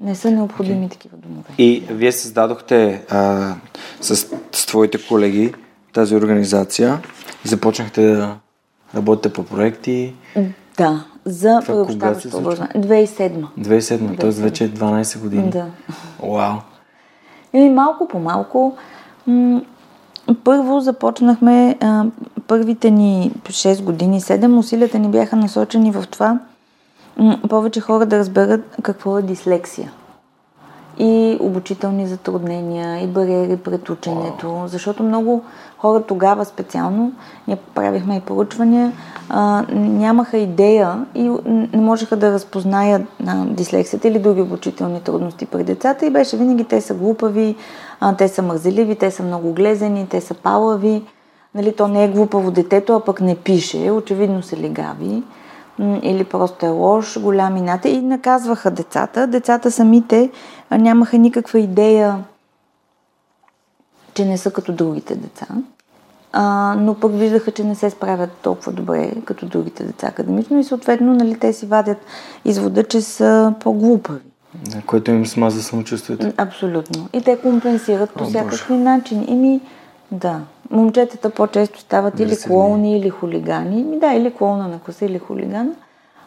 [0.02, 1.44] Не са необходими такива домове.
[1.58, 3.54] И вие създадохте а,
[4.02, 4.16] с,
[4.52, 5.54] с твоите колеги
[5.94, 7.00] тази организация
[7.46, 8.36] и започнахте да
[8.96, 10.16] работите по проекти.
[10.78, 12.74] Да, за приобщаващо образование.
[12.76, 13.46] 2007.
[13.60, 14.32] 2007, т.е.
[14.32, 14.42] 2007.
[14.42, 15.50] вече 12 години.
[15.50, 15.66] Да.
[16.24, 16.56] Вау.
[17.54, 18.78] И малко по малко.
[19.28, 19.62] М-
[20.44, 22.06] първо започнахме а,
[22.48, 26.40] първите ни 6 години, 7 усилията ни бяха насочени в това
[27.18, 29.92] м- повече хора да разберат какво е дислексия.
[30.98, 35.44] И обучителни затруднения, и бариери пред ученето, защото много
[35.84, 37.14] хора тогава специално,
[37.48, 38.92] ние правихме и поручвания,
[39.30, 45.64] а, нямаха идея и не можеха да разпознаят а, дислексията или други обучителни трудности при
[45.64, 47.56] децата и беше винаги те са глупави,
[48.00, 51.04] а, те са мързеливи, те са много глезени, те са палави.
[51.56, 55.24] Нали, то не е глупаво детето, а пък не пише, очевидно са легави
[56.02, 59.28] или просто е лош, голям ината и наказваха децата.
[59.28, 60.32] Децата самите
[60.72, 62.24] нямаха никаква идея,
[64.14, 65.48] че не са като другите деца.
[66.36, 70.64] А, но пък виждаха, че не се справят толкова добре като другите деца академично и
[70.64, 71.98] съответно нали, те си вадят
[72.46, 74.20] извода, че са по-глупави.
[74.86, 76.34] Което им смаза самочувствието.
[76.38, 77.08] Абсолютно.
[77.14, 79.26] И те компенсират по О, всякакви начини.
[79.28, 79.62] Ими,
[80.12, 80.40] да.
[80.72, 83.84] Момчетата по-често стават или клоуни, или хулигани.
[83.84, 85.72] Ми, да, или клоуна на коса, или хулигана.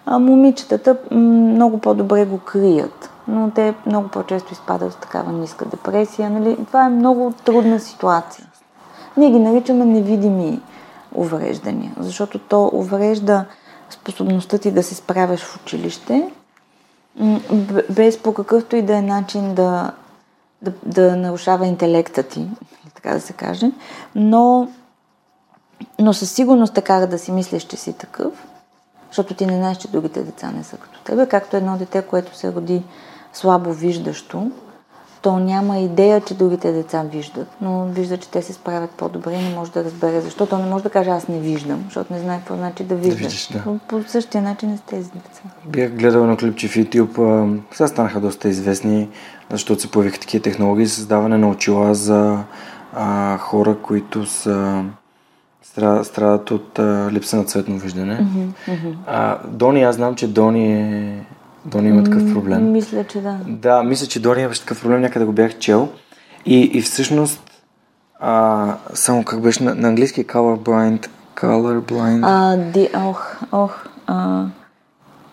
[0.07, 3.11] А момичетата много по-добре го крият.
[3.29, 6.31] Но те много по-често изпадат в такава ниска депресия.
[6.31, 6.57] Нали?
[6.67, 8.47] Това е много трудна ситуация.
[9.17, 10.61] Ние ги наричаме невидими
[11.15, 13.45] увреждания, защото то уврежда
[13.91, 16.31] способността ти да се справяш в училище,
[17.91, 19.93] без по какъвто и да е начин да,
[20.63, 22.49] да, да нарушава интелекта ти,
[22.95, 23.71] така да се каже,
[24.15, 24.69] но,
[25.99, 28.47] но със сигурност така да си мислиш, че си такъв,
[29.11, 32.37] защото ти не знаеш, че другите деца не са като тебе, както едно дете, което
[32.37, 32.83] се роди
[33.33, 34.51] слабо виждащо,
[35.27, 39.43] то няма идея, че другите деца виждат, но вижда, че те се справят по-добре и
[39.43, 40.47] не може да разбере защо.
[40.47, 43.19] То не може да каже аз не виждам, защото не знае какво значи да виждаш.
[43.19, 43.63] видиш, да.
[43.67, 45.41] Но По същия начин е с тези деца.
[45.65, 47.59] Бях гледал на клипче в YouTube.
[47.73, 49.09] Сега станаха доста известни,
[49.51, 52.39] защото се появиха такива технологии, създаване на очила за
[52.95, 54.85] а, хора, които са
[55.65, 58.27] стра- страдат от а, липса на цветно виждане.
[59.07, 61.27] А, Дони, аз знам, че Дони е...
[61.67, 62.73] Дони има такъв проблем.
[62.73, 63.39] Мисля, че да.
[63.47, 65.89] Да, мисля, че Дори имаше такъв проблем, някъде го бях чел.
[66.47, 67.63] И, и всъщност,
[68.21, 72.21] а, само как беше на, на английски colorblind, colorblind.
[72.23, 73.87] А, ди, ох, ох.
[74.07, 74.45] А,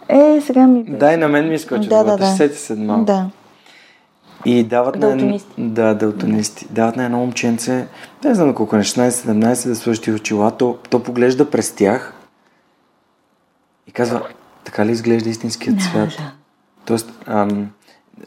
[0.10, 0.84] е, сега ми...
[0.84, 0.98] беше.
[0.98, 2.36] Да, и на мен ми изкочи Да, да, да, да, да.
[2.36, 3.06] Сети се малко.
[3.06, 3.30] Да.
[4.46, 5.62] И дават Далтонисти.
[5.62, 5.70] на...
[5.70, 6.68] Да, далтонисти.
[6.70, 7.88] Дават на едно момченце,
[8.24, 12.14] не знам на колко, на 16-17 да сложи очила, то, то поглежда през тях
[13.88, 14.22] и казва,
[14.64, 16.10] така ли изглежда истинският свят?
[16.10, 16.32] Да.
[16.86, 17.70] Тоест, ам,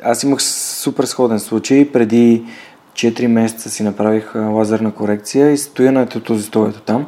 [0.03, 1.93] аз имах супер сходен случай.
[1.93, 2.45] Преди
[2.93, 7.07] 4 месеца си направих лазерна корекция и стоя на този стол ето там.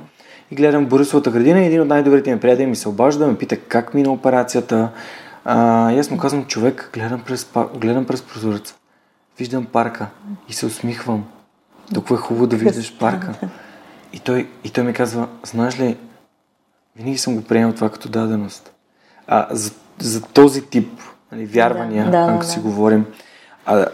[0.50, 3.56] И гледам Борисовата градина и един от най-добрите ми приятели ми се обажда, ме пита
[3.56, 4.90] как мина операцията,
[5.50, 8.74] А, и аз му казвам, човек, гледам през, гледам през прозореца.
[9.38, 10.06] Виждам парка
[10.48, 11.24] и се усмихвам.
[11.94, 13.34] Толкова е хубаво да виждаш парка.
[14.12, 15.96] И той, и той ми казва, знаеш ли,
[16.96, 18.72] винаги съм го приемал това като даденост.
[19.28, 20.88] А, за, за този тип
[21.32, 22.62] нали, вярвания, да, да, ако да, си да.
[22.62, 23.06] говорим.
[23.66, 23.86] А,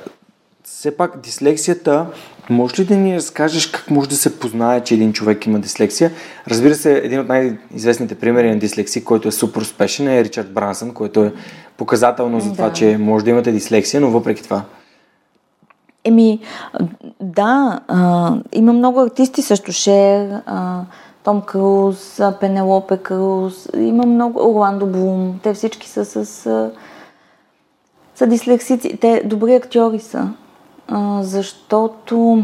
[0.65, 2.07] все пак дислексията,
[2.51, 6.11] може ли да ни разкажеш как може да се познае, че един човек има дислексия?
[6.49, 10.95] Разбира се, един от най-известните примери на дислексия, който е супер успешен е Ричард Брансън,
[10.95, 11.33] който е
[11.77, 12.73] показателно за това, да.
[12.73, 14.63] че може да имате дислексия, но въпреки това.
[16.05, 16.41] Еми,
[17.21, 20.81] да, а, има много артисти също, Шер, а,
[21.25, 26.71] Том Круз, Пенелопе Круз, има много, Орландо Блум, те всички са с...
[28.15, 30.29] Са дислексици, те добри актьори са
[30.89, 32.43] а, защото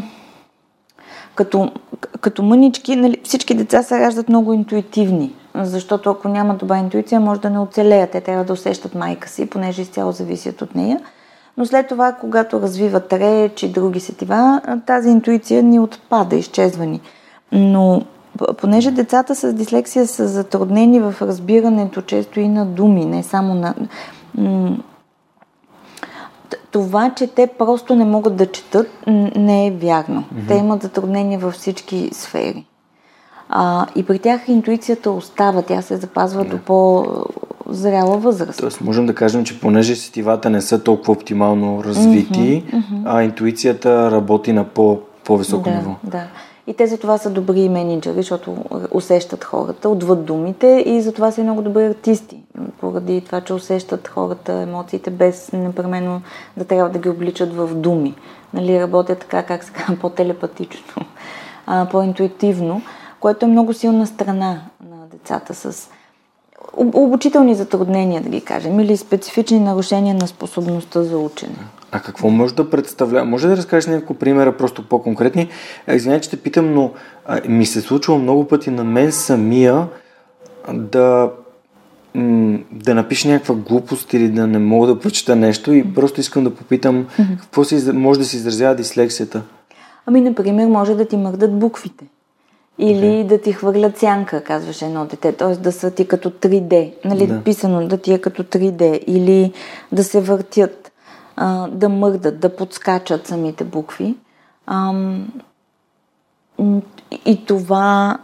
[1.35, 1.73] като,
[2.21, 7.41] като мънички, нали, всички деца се раждат много интуитивни, защото ако няма добра интуиция, може
[7.41, 8.11] да не оцелеят.
[8.11, 11.01] Те трябва да усещат майка си, понеже изцяло зависят от нея.
[11.57, 17.01] Но след това, когато развиват реч и други сетива, тази интуиция ни отпада, изчезва ни.
[17.53, 18.03] Но
[18.57, 23.75] понеже децата с дислексия са затруднени в разбирането често и на думи, не само на
[26.71, 28.89] това, че те просто не могат да четат,
[29.37, 30.25] не е вярно.
[30.25, 30.49] Mm-hmm.
[30.49, 32.67] Те имат затруднения във всички сфери.
[33.49, 36.49] А, и при тях интуицията остава, тя се запазва yeah.
[36.49, 38.61] до по-зряла възраст.
[38.61, 43.03] Тоест, можем да кажем, че понеже сетивата не са толкова оптимално развити, mm-hmm, mm-hmm.
[43.05, 45.91] а интуицията работи на по- по-високо да, ниво.
[46.05, 46.23] Да.
[46.71, 48.57] И те за това са добри менеджери, защото
[48.91, 52.43] усещат хората, отвъд думите и затова са и много добри артисти,
[52.81, 56.23] поради това, че усещат хората, емоциите, без непременно
[56.57, 58.15] да трябва да ги обличат в думи.
[58.55, 61.03] Нали, работят така, как се казва, по-телепатично,
[61.91, 62.83] по-интуитивно,
[63.21, 65.91] което е много силна страна на децата с
[66.77, 71.59] обучителни затруднения, да ги кажем, или специфични нарушения на способността за учене.
[71.93, 73.27] А какво може да представлява?
[73.27, 75.49] Може да разкажеш няколко примера, просто по-конкретни?
[75.93, 76.93] Извинявай, че те питам, но
[77.27, 79.87] а, ми се случва много пъти на мен самия
[80.73, 81.31] да
[82.73, 86.55] да напиша някаква глупост или да не мога да прочета нещо и просто искам да
[86.55, 87.41] попитам mm-hmm.
[87.41, 89.43] какво си, може да се изразява дислексията?
[90.07, 92.05] Ами, например, може да ти мърдат буквите.
[92.79, 93.27] Или okay.
[93.27, 95.57] да ти хвърлят сянка, казваше едно дете, т.е.
[95.57, 97.43] да са ти като 3D, нали, да.
[97.43, 99.53] писано да ти е като 3D, или
[99.93, 100.80] да се въртят,
[101.43, 104.17] а, да мърдат, да подскачат самите букви.
[104.67, 104.95] А,
[107.25, 108.19] и това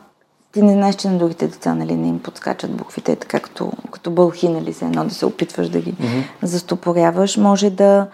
[0.52, 4.10] ти не знаеш, че на другите деца нали, не им подскачат буквите, така като, като
[4.10, 6.24] бълхи, нали, се едно да се опитваш да ги mm-hmm.
[6.42, 7.36] застопоряваш.
[7.36, 8.06] Може да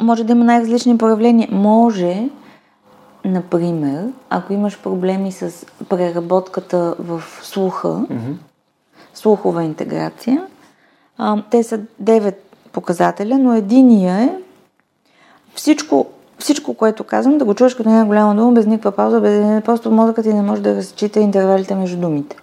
[0.00, 1.48] може да има най-различни проявления.
[1.52, 2.28] Може
[3.24, 8.34] Например, ако имаш проблеми с преработката в слуха, mm-hmm.
[9.14, 10.46] слухова интеграция,
[11.18, 12.34] а, те са 9
[12.72, 14.34] показателя, но единия е
[15.54, 16.06] всичко,
[16.38, 19.90] всичко, което казвам, да го чуеш като една голяма дума, без никаква пауза, без просто
[19.90, 22.36] мозъкът ти не може да разчита интервалите между думите.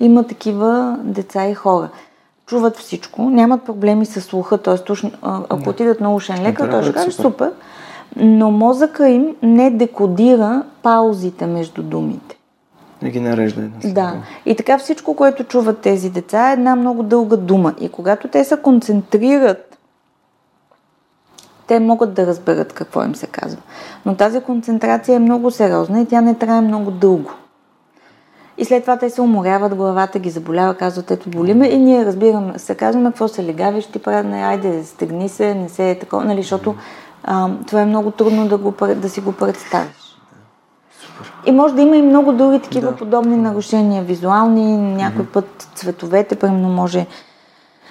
[0.00, 1.88] Има такива деца и хора.
[2.46, 5.10] Чуват всичко, нямат проблеми с слуха, т.е.
[5.22, 7.52] ако отидат на ушен лекар, той ще каже супер
[8.16, 12.35] но мозъка им не декодира паузите между думите.
[13.06, 14.22] Не ги нарежда една Да.
[14.46, 17.74] И така всичко, което чуват тези деца е една много дълга дума.
[17.80, 19.78] И когато те се концентрират,
[21.66, 23.62] те могат да разберат какво им се казва.
[24.06, 27.30] Но тази концентрация е много сериозна и тя не трае много дълго.
[28.58, 32.04] И след това те се уморяват, главата ги заболява, казват, ето боли ме и ние
[32.04, 36.24] разбираме, се казваме какво се легавиш, ти прави, айде, стегни се, не се е такова,
[36.24, 36.74] нали, защото
[37.24, 40.05] а, това е много трудно да, го, да си го представиш.
[41.16, 41.32] Супер.
[41.46, 42.96] И може да има и много други такива да.
[42.96, 45.32] подобни нарушения, визуални, някой mm-hmm.
[45.32, 47.06] път цветовете, примерно може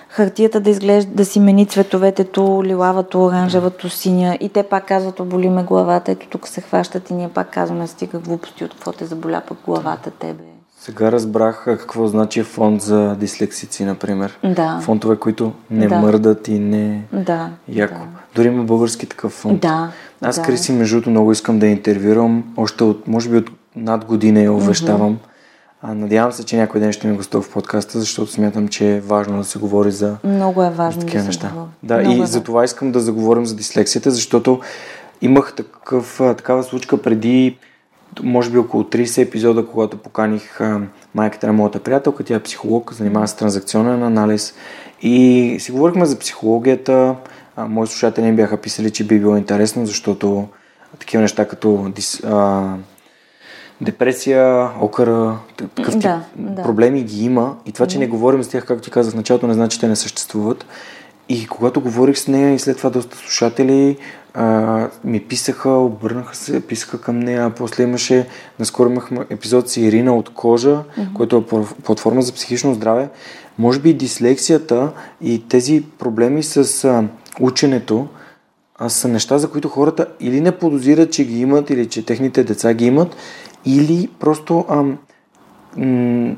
[0.10, 5.20] хартията да изглежда, да си мени цветовете, то лилавато, оранжевато, синя и те пак казват,
[5.20, 8.92] оболи ме главата, ето тук се хващат и ние пак казваме, стига глупости, от какво
[8.92, 10.44] те заболя пък главата тебе.
[10.80, 14.40] Сега разбрах какво значи фонд за дислексици, например.
[14.44, 14.80] Да.
[14.82, 15.96] Фондове, които не да.
[15.96, 17.04] мърдат и не...
[17.14, 17.50] Да.
[17.68, 18.00] Яко.
[18.00, 18.06] Да.
[18.36, 19.62] Дори има български такъв фонд.
[19.62, 19.92] Да.
[20.26, 20.42] Аз да.
[20.42, 22.44] Криси, между другото, много искам да интервюрам.
[22.58, 25.16] Още от, може би от над година я увещавам.
[25.16, 25.30] Mm-hmm.
[25.82, 29.00] А, надявам се, че някой ден ще ми гостува в подкаста, защото смятам, че е
[29.00, 31.50] важно да се говори за Много е важно такива да неща.
[31.54, 31.70] Говори.
[31.84, 34.60] Да, Много и е за това искам да заговорим за дислексията, защото
[35.22, 37.58] имах такъв, такава случка преди
[38.24, 40.82] може би около 30 епизода, когато поканих а,
[41.16, 44.54] майката на моята приятелка, тя е психолог, занимава се с транзакционен анализ
[45.02, 47.16] и си говорихме за психологията.
[47.56, 50.48] А, мои слушатели ми бяха писали, че би било интересно, защото
[51.00, 52.64] такива неща като дис, а,
[53.82, 56.64] депресия, окъра, такъв тип Да, да.
[56.64, 57.58] проблеми ги има.
[57.66, 59.80] И това, че не говорим с тях, както ти казах в началото, не значи, че
[59.80, 60.66] те не съществуват.
[61.30, 63.98] И когато говорих с нея и след това доста слушатели
[64.34, 67.50] а, ми писаха, обърнаха се, писаха към нея.
[67.50, 68.28] После имаше,
[68.60, 71.14] наскоро имахме епизод с Ирина от Кожа, mm-hmm.
[71.14, 73.10] което е платформа за психично здраве.
[73.58, 74.92] Може би дислексията
[75.22, 77.04] и тези проблеми с а,
[77.40, 78.08] ученето
[78.76, 82.44] а, са неща, за които хората или не подозират, че ги имат, или че техните
[82.44, 83.16] деца ги имат,
[83.66, 84.98] или просто ам,
[85.78, 86.36] м-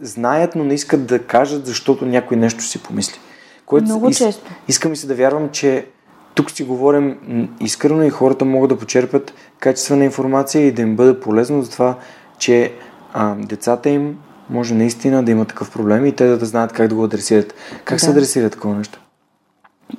[0.00, 3.18] знаят, но не искат да кажат, защото някой нещо си помисли.
[3.66, 4.50] Което Много ис- често.
[4.68, 5.86] Искам и се да вярвам, че
[6.34, 7.18] тук си говорим
[7.60, 11.98] искрено и хората могат да почерпят качествена информация и да им бъде полезно за това,
[12.38, 12.72] че
[13.12, 14.18] а, децата им
[14.50, 17.54] може наистина да има такъв проблем и те да, да знаят как да го адресират.
[17.84, 18.12] Как се Да.
[18.12, 19.00] адресира такова нещо?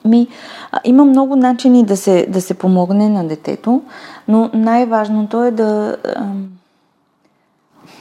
[0.07, 0.27] Ми,
[0.71, 3.81] а, има много начини да се, да се помогне на детето,
[4.27, 6.47] но най-важното е да, ам,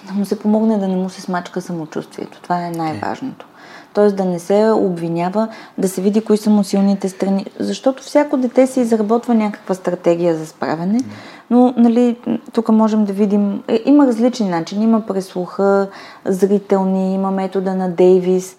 [0.07, 2.41] да му се помогне да не му се смачка самочувствието.
[2.43, 3.47] Това е най-важното.
[3.95, 7.47] Тоест да не се обвинява, да се види кои са му силните страни.
[7.59, 11.01] Защото всяко дете си изработва някаква стратегия за справяне,
[11.51, 12.17] но нали,
[12.53, 14.85] тук можем да видим, е, има различни начини.
[14.85, 15.89] Има преслуха,
[16.25, 18.57] зрителни, има метода на Дейвис.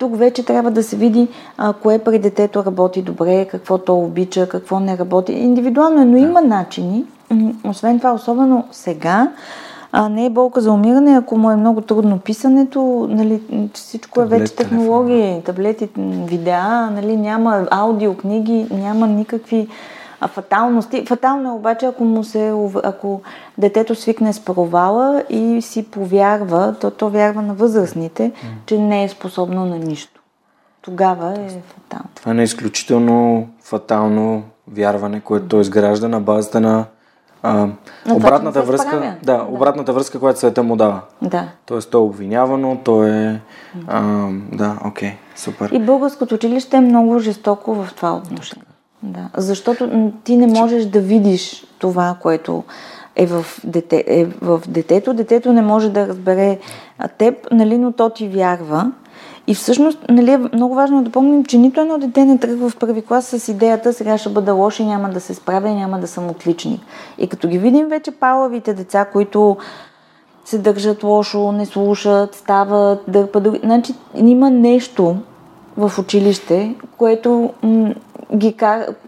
[0.00, 4.48] Тук вече трябва да се види а, кое при детето работи добре, какво то обича,
[4.48, 5.32] какво не работи.
[5.32, 7.04] Индивидуално е, но има начини.
[7.64, 9.32] Освен това, особено сега,
[9.92, 13.42] а, не е болка за умиране, ако му е много трудно писането, нали,
[13.74, 19.68] всичко е Таблет, вече технологии, таблети, м, видеа, нали, няма аудиокниги, няма никакви
[20.20, 21.06] а, фаталности.
[21.06, 22.54] Фатално е обаче, ако, му се,
[22.84, 23.20] ако
[23.58, 28.32] детето свикне с провала и си повярва, то, то вярва на възрастните,
[28.66, 30.20] че не е способно на нищо.
[30.82, 32.08] Тогава е фатално.
[32.14, 36.84] Това е едно изключително фатално вярване, което той изгражда на базата на
[37.42, 37.68] а,
[38.10, 38.88] обратната не се връзка.
[38.88, 39.14] справя.
[39.22, 39.46] Да, Да.
[39.50, 41.00] обратната връзка, която света му дава.
[41.22, 41.48] Да.
[41.66, 43.40] Тоест, то е обвинявано, то е...
[43.86, 45.70] А, да, окей, супер.
[45.72, 48.64] И българското училище е много жестоко в това отношение.
[49.02, 49.28] Да.
[49.36, 52.64] Защото ти не можеш да видиш това, което
[53.16, 55.14] е в, дете, е в детето.
[55.14, 56.58] Детето не може да разбере
[57.18, 58.92] теб, нали, но то ти вярва.
[59.46, 62.76] И всъщност, нали, е много важно да помним, че нито едно дете не тръгва в
[62.76, 65.98] първи клас с идеята сега ще бъда лош и няма да се справя и няма
[65.98, 66.80] да съм отличник.
[67.18, 69.56] И като ги видим вече палавите деца, които
[70.44, 73.48] се държат лошо, не слушат, стават, дърпат.
[73.62, 75.16] Значи има нещо
[75.76, 77.94] в училище, което, м-
[78.36, 78.56] ги,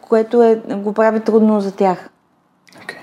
[0.00, 2.10] което е, го прави трудно за тях.
[2.76, 2.96] Okay.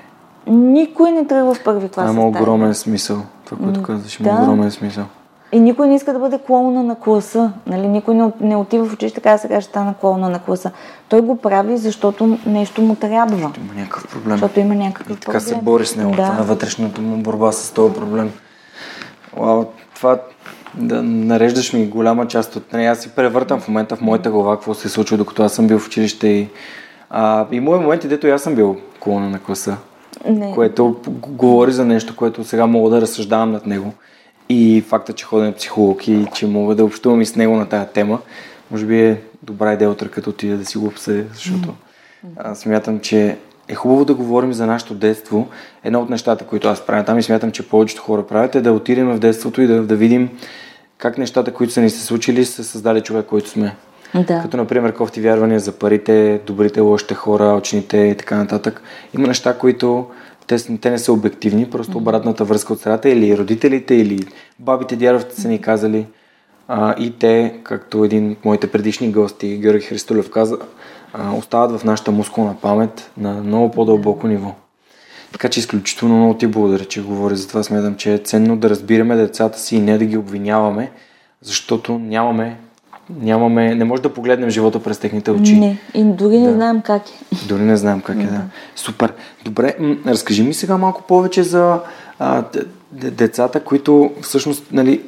[0.47, 2.11] Никой не тръгва в първи клас.
[2.11, 3.21] Има огромен смисъл.
[3.45, 4.41] Това, което казваш, има да.
[4.41, 5.05] огромен смисъл.
[5.51, 7.51] И никой не иска да бъде клоуна на класа.
[7.67, 7.87] Нали?
[7.87, 10.71] Никой не, не отива в училище, така сега ще стана клоуна на класа.
[11.09, 13.35] Той го прави, защото нещо му трябва.
[13.37, 14.37] Има някакъв проблем.
[14.37, 15.41] Защото има някакъв И така проблем.
[15.41, 16.11] се бори с него.
[16.11, 16.15] Да.
[16.15, 18.31] Това е вътрешната му борба с този проблем.
[19.37, 20.19] Уау, това
[20.73, 22.91] да нареждаш ми голяма част от нея.
[22.91, 25.67] Аз си превъртам в момента в моята глава какво се е случило, докато аз съм
[25.67, 26.47] бил в училище и
[27.09, 29.77] а, и моят момент, дето и аз съм бил колона на класа,
[30.25, 30.51] Не.
[30.53, 33.93] което говори за нещо, което сега мога да разсъждавам над него.
[34.49, 37.65] И факта, че ходя на психолог и че мога да общувам и с него на
[37.69, 38.19] тая тема,
[38.71, 41.73] може би е добра идея утре, като отида да си го обсъдя, защото
[42.37, 43.37] аз смятам, че
[43.69, 45.47] е хубаво да говорим за нашето детство.
[45.83, 48.73] Едно от нещата, които аз правя там и смятам, че повечето хора правят, е да
[48.73, 50.29] отидем в детството и да, да видим
[50.97, 53.75] как нещата, които са ни се случили, са създали човек, който сме.
[54.15, 54.41] Да.
[54.41, 58.81] Като, например, кофти вярвания за парите, добрите, лошите хора, учените и така нататък.
[59.15, 60.07] Има неща, които
[60.47, 64.27] те, те не са обективни, просто обратната връзка от средата или родителите, или
[64.59, 66.05] бабите, дядовците са ни казали.
[66.67, 70.57] А, и те, както един от моите предишни гости, Георги Христолев каза,
[71.13, 74.51] а, остават в нашата мускулна памет на много по-дълбоко ниво.
[75.31, 77.63] Така че изключително много ти благодаря, че говори за това.
[77.63, 80.91] Смятам, че е ценно да разбираме децата си и не да ги обвиняваме,
[81.41, 82.57] защото нямаме,
[83.21, 85.55] нямаме, не може да погледнем живота през техните очи.
[85.55, 85.77] Не.
[85.93, 86.53] И дори не Да.
[86.53, 87.13] знаем как е.
[87.47, 88.41] Дори не знаем как е, да.
[88.75, 89.13] Супер.
[89.45, 91.79] Добре, м, разкажи ми сега малко повече за
[92.19, 95.01] а, д- д- децата, които всъщност, нали,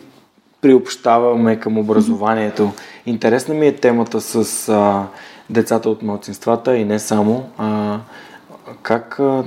[0.61, 2.71] приобщаваме към образованието.
[3.05, 4.35] Интересна ми е темата с
[4.69, 5.03] а,
[5.51, 7.49] децата от младсинствата и не само.
[7.57, 7.99] А,
[8.81, 9.43] как, а,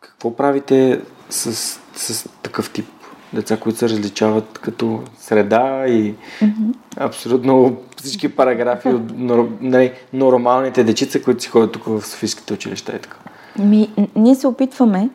[0.00, 1.52] какво правите с,
[1.94, 2.86] с такъв тип
[3.32, 6.14] деца, които се различават като среда и
[6.96, 9.02] абсолютно всички параграфи от
[9.60, 13.16] нали, нормалните дечица, които си ходят тук в Софийските училища и така.
[13.58, 15.10] Ми, ние се опитваме,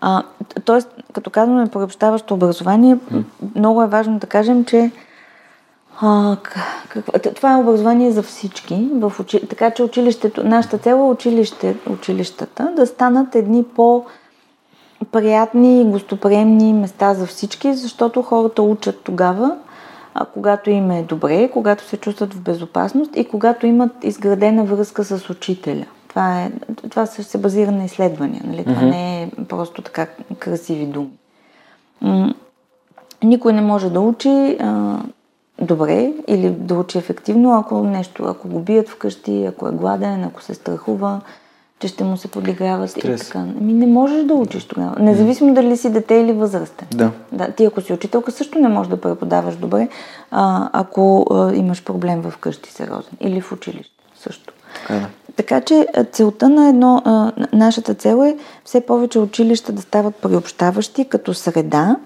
[0.00, 0.22] а,
[0.64, 0.78] т.е.
[1.12, 2.96] като казваме приобщаващо образование,
[3.54, 4.90] много е важно да кажем, че
[6.00, 6.36] а,
[6.88, 11.76] какво, това е образование за всички, в учи, така че училището, нашата цел е училище,
[11.90, 14.04] училищата да станат едни по
[15.12, 19.56] приятни, гостоприемни места за всички, защото хората учат тогава,
[20.14, 25.04] а, когато им е добре, когато се чувстват в безопасност и когато имат изградена връзка
[25.04, 25.86] с учителя.
[26.08, 26.50] Това, е,
[26.90, 28.42] това се, базира на изследвания.
[28.46, 28.64] Нали?
[28.64, 28.90] Това mm-hmm.
[28.90, 30.06] не е просто така
[30.38, 31.10] красиви думи.
[33.22, 34.98] Никой не може да учи а,
[35.60, 40.42] добре или да учи ефективно, ако нещо, ако го бият вкъщи, ако е гладен, ако
[40.42, 41.20] се страхува,
[41.78, 43.22] че ще му се подиграват Стрес.
[43.22, 43.38] и така.
[43.38, 44.94] Ами не можеш да учиш тогава.
[44.98, 46.88] Независимо дали си дете или възрастен.
[46.94, 47.10] Да.
[47.32, 47.52] да.
[47.52, 49.88] Ти ако си учителка също не можеш да преподаваш добре,
[50.30, 54.52] а, ако а, имаш проблем в къщи сериозен или в училище също.
[54.74, 55.08] Така, да.
[55.36, 61.04] така че целта на едно, а, нашата цел е все повече училища да стават приобщаващи
[61.04, 61.96] като среда,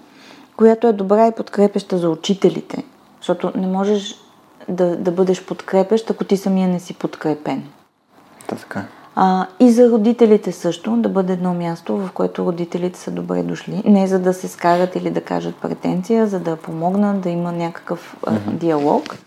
[0.57, 2.83] която е добра и подкрепеща за учителите.
[3.21, 4.15] Защото не можеш
[4.69, 7.63] да, да бъдеш подкрепещ, ако ти самия не си подкрепен.
[8.49, 8.85] Да, така.
[9.15, 13.81] А, и за родителите също, да бъде едно място, в което родителите са добре дошли.
[13.85, 18.17] Не за да се скарат или да кажат претенция, за да помогнат, да има някакъв
[18.27, 18.51] а, mm-hmm.
[18.51, 19.17] диалог.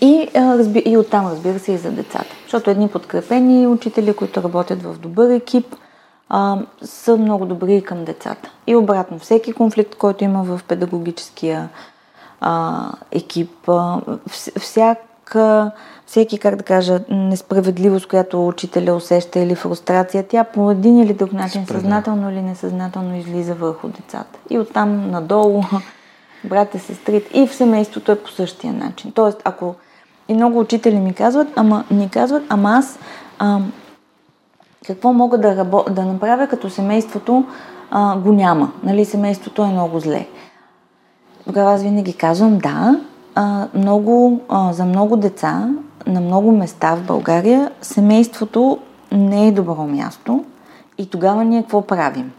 [0.00, 0.82] И, а, разби...
[0.86, 2.34] и оттам, разбира се, и за децата.
[2.42, 5.76] Защото едни подкрепени учители, които работят в добър екип,
[6.28, 8.50] а, са много добри и към децата.
[8.66, 11.68] И обратно, всеки конфликт, който има в педагогическия
[12.46, 14.00] а, екип, а,
[14.58, 15.70] всяка
[16.06, 21.32] всеки, как да кажа, несправедливост, която учителя усеща или фрустрация, тя по един или друг
[21.32, 21.80] начин, Спреда.
[21.80, 24.38] съзнателно или несъзнателно излиза върху децата.
[24.50, 25.62] И оттам надолу,
[26.44, 29.12] брата, сестрите и в семейството е по същия начин.
[29.12, 29.74] Тоест, ако
[30.28, 32.98] и много учители ми казват, ама ни казват, ама аз
[33.38, 33.60] а,
[34.86, 37.44] какво мога да, рабо, да направя, като семейството
[37.90, 38.72] а, го няма.
[38.82, 40.26] Нали, семейството е много зле.
[41.46, 43.00] Тогава аз винаги казвам, да,
[43.34, 45.68] а, много, а, за много деца
[46.06, 48.78] на много места в България семейството
[49.12, 50.44] не е добро място
[50.98, 52.32] и тогава ние какво правим?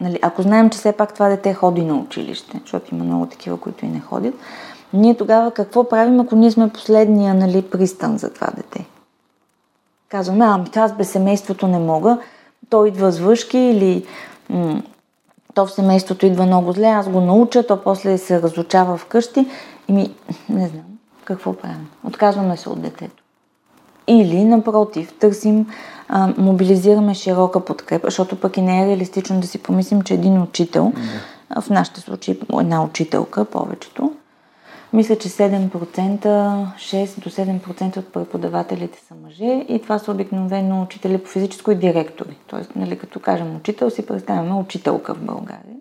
[0.00, 3.56] Нали, ако знаем, че все пак това дете ходи на училище, защото има много такива,
[3.56, 4.34] които и не ходят,
[4.92, 8.86] ние тогава какво правим, ако ние сме последния нали, пристан за това дете?
[10.08, 12.18] Казваме, ами аз без семейството не мога,
[12.70, 14.04] той идва с въшки или
[14.50, 14.82] м-
[15.54, 19.46] то в семейството идва много зле, аз го науча, то после се разучава вкъщи.
[19.88, 20.14] И ми,
[20.48, 20.84] не знам,
[21.24, 21.90] какво правим?
[22.04, 23.22] Отказваме се от детето.
[24.06, 25.66] Или, напротив, търсим,
[26.08, 30.42] а, мобилизираме широка подкрепа, защото пък и не е реалистично да си помислим, че един
[30.42, 31.60] учител, mm.
[31.60, 34.12] в нашите случаи една учителка, повечето,
[34.92, 41.18] мисля, че 7%, 6 до 7% от преподавателите са мъже и това са обикновено учители
[41.18, 42.36] по физическо и директори.
[42.46, 45.74] Тоест, нали, като кажем учител, си представяме учителка в България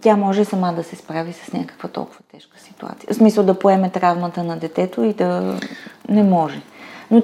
[0.00, 3.08] тя може сама да се справи с някаква толкова тежка ситуация.
[3.10, 5.58] В смисъл да поеме травмата на детето и да
[6.08, 6.60] не може.
[7.10, 7.22] Но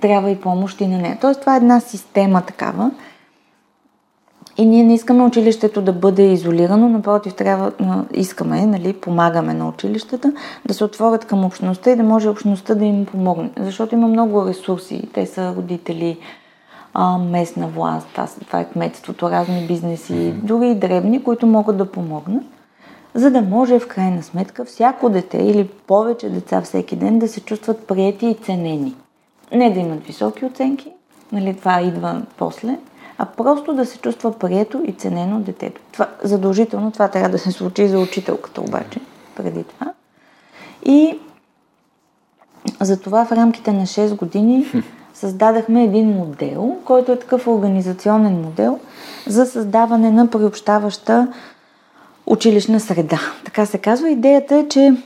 [0.00, 1.18] трябва и помощ и на нея.
[1.20, 2.90] Тоест това е една система такава.
[4.60, 7.72] И ние не искаме училището да бъде изолирано, напротив, трябва,
[8.14, 10.32] искаме, нали, помагаме на училищата
[10.66, 13.50] да се отворят към общността и да може общността да им помогне.
[13.58, 15.08] Защото има много ресурси.
[15.14, 16.18] Те са родители,
[16.94, 18.08] а, местна власт,
[18.46, 20.42] това е кметството, разни бизнеси, mm-hmm.
[20.42, 22.44] дори и дребни, които могат да помогнат,
[23.14, 27.40] за да може в крайна сметка всяко дете или повече деца всеки ден да се
[27.40, 28.94] чувстват прияти и ценени.
[29.52, 30.92] Не да имат високи оценки,
[31.32, 32.78] нали, това идва после,
[33.22, 35.80] а просто да се чувства прието и ценено детето.
[35.92, 39.00] Това, задължително това трябва да се случи за учителката обаче,
[39.36, 39.92] преди това.
[40.84, 41.18] И
[42.80, 44.66] затова в рамките на 6 години
[45.14, 48.78] създадахме един модел, който е такъв организационен модел
[49.26, 51.32] за създаване на приобщаваща
[52.26, 53.20] училищна среда.
[53.44, 54.10] Така се казва.
[54.10, 54.96] Идеята е, че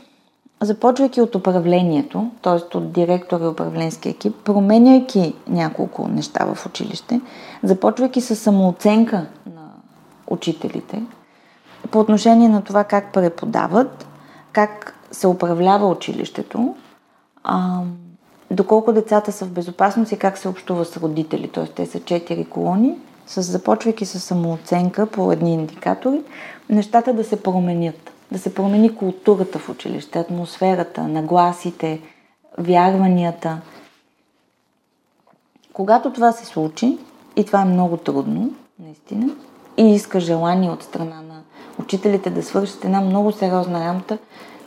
[0.62, 2.76] започвайки от управлението, т.е.
[2.76, 7.20] от директор и управленски екип, променяйки няколко неща в училище,
[7.64, 9.70] започвайки с самооценка на
[10.26, 11.02] учителите,
[11.90, 14.06] по отношение на това как преподават,
[14.52, 16.74] как се управлява училището,
[18.50, 21.48] доколко децата са в безопасност и как се общува с родители.
[21.48, 21.66] Т.е.
[21.66, 26.22] те са четири колони, с, започвайки с самооценка по едни индикатори,
[26.68, 28.10] нещата да се променят.
[28.32, 32.00] Да се промени културата в училище, атмосферата, нагласите,
[32.58, 33.60] вярванията.
[35.72, 36.98] Когато това се случи,
[37.36, 39.32] и това е много трудно, наистина,
[39.76, 41.42] и иска желание от страна на
[41.80, 44.18] учителите да свършат една много сериозна работа,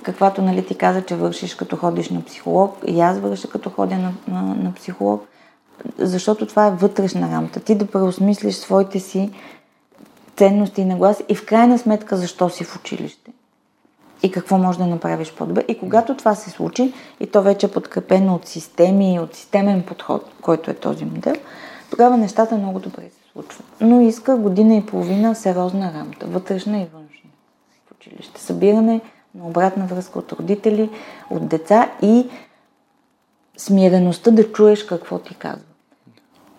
[0.02, 3.96] каквато нали, ти каза, че вършиш като ходиш на психолог, и аз върша като ходя
[3.96, 5.28] на, на, на психолог,
[5.98, 7.60] защото това е вътрешна работа.
[7.60, 9.32] Ти да преосмислиш своите си
[10.36, 13.32] ценности и нагласи и в крайна сметка защо си в училище
[14.24, 15.64] и какво можеш да направиш по-добре.
[15.68, 19.84] И когато това се случи, и то вече е подкрепено от системи и от системен
[19.84, 21.36] подход, който е този модел,
[21.90, 23.64] тогава нещата много добре се случва.
[23.82, 27.30] Но иска година и половина сериозна работа, вътрешна и външна
[27.88, 28.42] в училище.
[28.42, 29.02] Събиране
[29.36, 30.90] на обратна връзка от родители,
[31.30, 32.30] от деца и
[33.58, 35.66] смиреността да чуеш какво ти казва.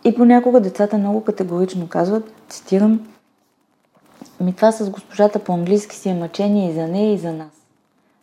[0.05, 3.09] И понякога децата много категорично казват, цитирам,
[4.41, 7.53] ми това с госпожата по-английски си е мъчение и за нея, и за нас.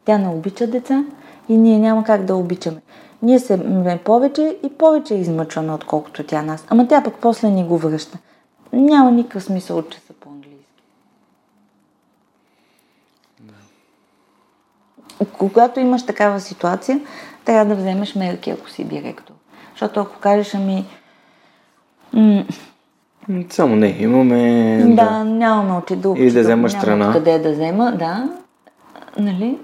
[0.06, 1.06] Тя не обича деца
[1.50, 2.82] и ние няма как да обичаме.
[3.26, 6.66] Ние се ме повече и повече измъчваме, отколкото тя нас.
[6.70, 8.18] Ама тя пък после ни го връща.
[8.74, 10.84] Няма никакъв смисъл, че са по-английски.
[13.40, 13.54] Да.
[15.38, 17.02] Когато имаш такава ситуация,
[17.46, 19.34] трябва да вземеш мерки, ако си директор.
[19.72, 20.86] Защото ако кажеш, ами...
[22.14, 22.46] М-
[23.50, 24.78] само не, имаме...
[24.86, 25.24] Да, да.
[25.24, 26.16] нямаме учител.
[26.18, 27.14] И да взема страна.
[27.14, 28.30] Къде да взема, да.
[29.18, 29.60] Нали?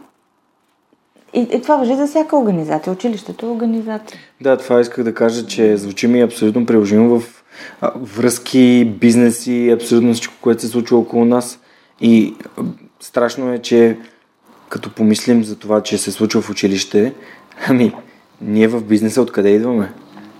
[1.33, 2.93] И, и това въжи за всяка организация.
[2.93, 4.19] Училището е организация.
[4.41, 7.43] Да, това исках да кажа, че звучи ми абсолютно приложимо в
[7.81, 11.59] а, връзки, бизнеси, абсолютно всичко, което се случва около нас.
[12.01, 12.63] И а,
[12.99, 13.97] страшно е, че
[14.69, 17.13] като помислим за това, че се случва в училище,
[17.67, 17.93] ами,
[18.41, 19.93] ние в бизнеса откъде идваме?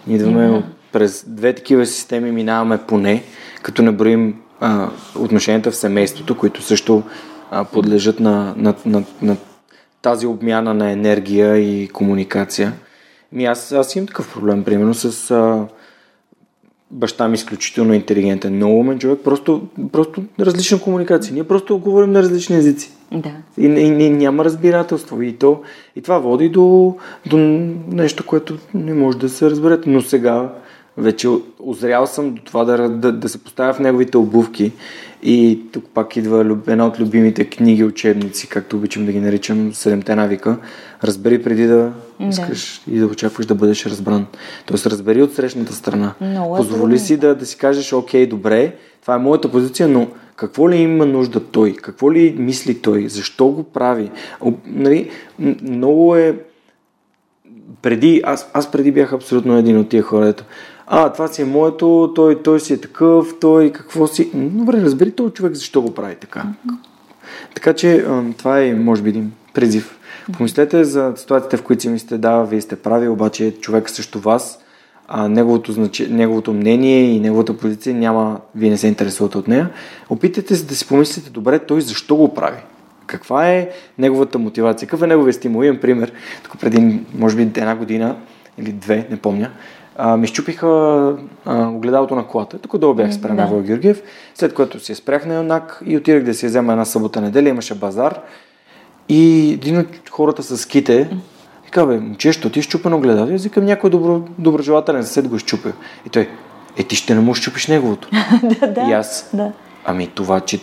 [0.07, 0.63] Идваме mm-hmm.
[0.91, 3.23] през две такива системи, минаваме поне,
[3.61, 7.03] като не броим а, отношенията в семейството, които също
[7.51, 9.37] а, подлежат на, на, на, на
[10.01, 12.73] тази обмяна на енергия и комуникация.
[13.31, 15.67] Ми аз, аз имам такъв проблем, примерно с а,
[16.91, 21.33] баща ми изключително интелигентен, много умен човек, просто, просто различна комуникация.
[21.33, 22.91] Ние просто говорим на различни езици.
[23.11, 23.31] Да.
[23.57, 25.21] И, и, и няма разбирателство.
[25.21, 25.61] И, то,
[25.95, 26.95] и това води до,
[27.25, 27.37] до
[27.87, 29.89] нещо, което не може да се разберете.
[29.89, 30.53] Но сега
[31.01, 31.27] вече
[31.59, 34.71] озрял съм до това да, да, да се поставя в неговите обувки
[35.23, 40.15] и тук пак идва една от любимите книги, учебници, както обичам да ги наричам, Седемте
[40.15, 40.57] навика.
[41.03, 41.91] Разбери преди да
[42.29, 42.95] искаш да.
[42.95, 44.25] и да очакваш да бъдеш разбран.
[44.65, 46.13] Тоест разбери от срещната страна.
[46.21, 50.07] Много е Позволи си да, да си кажеш, окей, добре, това е моята позиция, но
[50.35, 51.73] какво ли има нужда той?
[51.73, 53.09] Какво ли мисли той?
[53.09, 54.11] Защо го прави?
[54.65, 55.09] Нали,
[55.61, 56.35] много е
[57.81, 60.43] преди, аз, аз преди бях абсолютно един от тия хора, ето,
[60.93, 64.31] а, това си е моето, той, той си е такъв, той какво си...
[64.33, 66.39] Добре, разбери този човек защо го прави така.
[66.39, 66.75] Mm-hmm.
[67.55, 68.05] Така че
[68.37, 69.97] това е, може би, един призив.
[70.33, 74.59] Помислете за ситуациите, в които си мислите, да, вие сте прави, обаче човек срещу вас,
[75.07, 79.69] а, неговото, значи, неговото мнение и неговата позиция няма, вие не се интересувате от нея.
[80.09, 82.57] Опитайте се да си помислите, добре, той защо го прави?
[83.05, 84.87] Каква е неговата мотивация?
[84.87, 85.63] Какъв е неговия стимул?
[85.63, 86.11] Имам пример.
[86.43, 88.15] Тук преди, може би, една година
[88.57, 89.49] или две, не помня,
[90.03, 90.67] а, ми щупиха
[91.45, 92.59] а, огледалото на колата.
[92.59, 93.61] Тук долу бях спрял на да.
[93.61, 94.03] Георгиев,
[94.35, 97.75] след което си спрях на Юнак и отирах да си взема една събота неделя, имаше
[97.75, 98.19] базар
[99.09, 101.17] и един от хората с ските
[101.65, 103.33] вика, бе, момче, що ти е щупено огледало?
[103.33, 105.73] Аз викам, някой добро, доброжелателен съсед го щупил.
[106.07, 106.29] И той,
[106.77, 108.09] е, ти ще не му щупиш неговото.
[108.43, 109.51] да, да, и аз, да.
[109.85, 110.59] ами това, че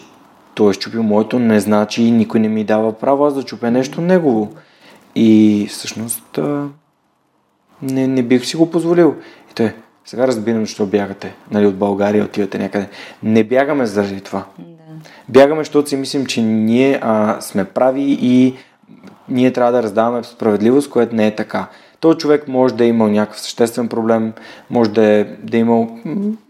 [0.54, 4.00] той е щупил моето, не значи никой не ми дава право аз да чупя нещо
[4.00, 4.52] негово.
[5.14, 6.38] И всъщност
[7.82, 9.14] не, не бих си го позволил.
[9.50, 9.72] И той,
[10.04, 12.88] сега разбирам, защо бягате нали, от България, отивате някъде.
[13.22, 14.44] Не бягаме заради това.
[14.58, 14.64] Да.
[15.28, 18.54] Бягаме, защото си мислим, че ние а, сме прави и
[19.28, 21.66] ние трябва да раздаваме справедливост, което не е така.
[22.00, 24.32] Той човек може да е имал някакъв съществен проблем,
[24.70, 25.98] може да е, да е имал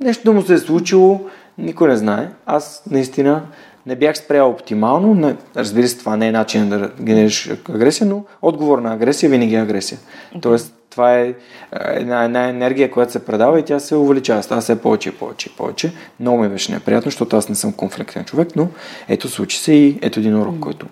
[0.00, 1.20] нещо да му се е случило,
[1.58, 2.28] никой не знае.
[2.46, 3.42] Аз наистина
[3.88, 5.14] не бях спрял оптимално.
[5.14, 9.54] Не, разбира се, това не е начин да генериш агресия, но отговор на агресия винаги
[9.54, 9.98] е агресия.
[10.40, 11.34] Тоест, това е
[11.72, 14.42] една, една енергия, която се предава и тя се увеличава.
[14.42, 15.92] Става все повече и повече и повече.
[16.20, 18.68] Много ми беше неприятно, защото аз не съм конфликтен човек, но
[19.08, 20.60] ето случи се и ето един урок, mm.
[20.60, 20.86] който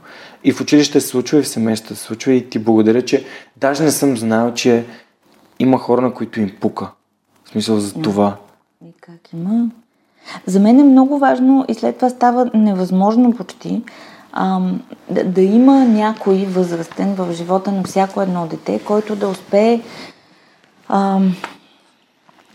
[0.45, 3.25] и в училище се случва, и в семейството се случва и ти благодаря, че
[3.57, 4.85] даже не съм знал, че
[5.59, 6.91] има хора, на които им пука.
[7.45, 8.37] В смисъл за това.
[8.85, 9.71] И как има?
[10.47, 13.83] За мен е много важно и след това става невъзможно почти
[14.33, 19.81] ам, да, да има някой възрастен в живота на всяко едно дете, който да успее
[20.89, 21.33] ам,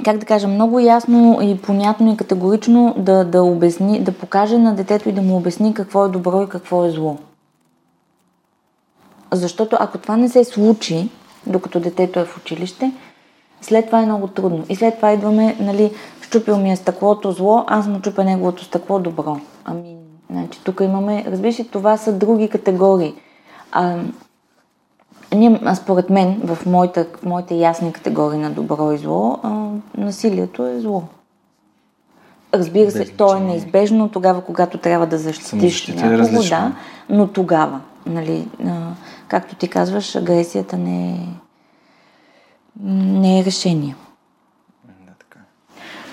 [0.06, 4.76] как да кажа, много ясно и понятно и категорично да, да обясни, да покаже на
[4.76, 7.18] детето и да му обясни какво е добро и какво е зло.
[9.32, 11.10] Защото ако това не се случи,
[11.48, 12.92] докато детето е в училище,
[13.62, 14.66] след това е много трудно.
[14.70, 15.92] И след това идваме, нали,
[16.32, 19.40] щупил ми е стъклото зло, аз му чупя неговото стъкло добро.
[19.66, 19.96] Ами,
[20.30, 23.14] значи, тук имаме, разбираш ли, това са други категории.
[23.72, 23.98] А,
[25.36, 30.80] ние, според мен, в моите, моите ясни категории на добро и зло, а, насилието е
[30.80, 31.04] зло.
[32.54, 36.72] Разбира се, то е неизбежно тогава, когато трябва да защитиш е някого, да,
[37.10, 38.78] но тогава, нали, а,
[39.28, 41.20] както ти казваш, агресията не е,
[42.84, 43.96] не е решение.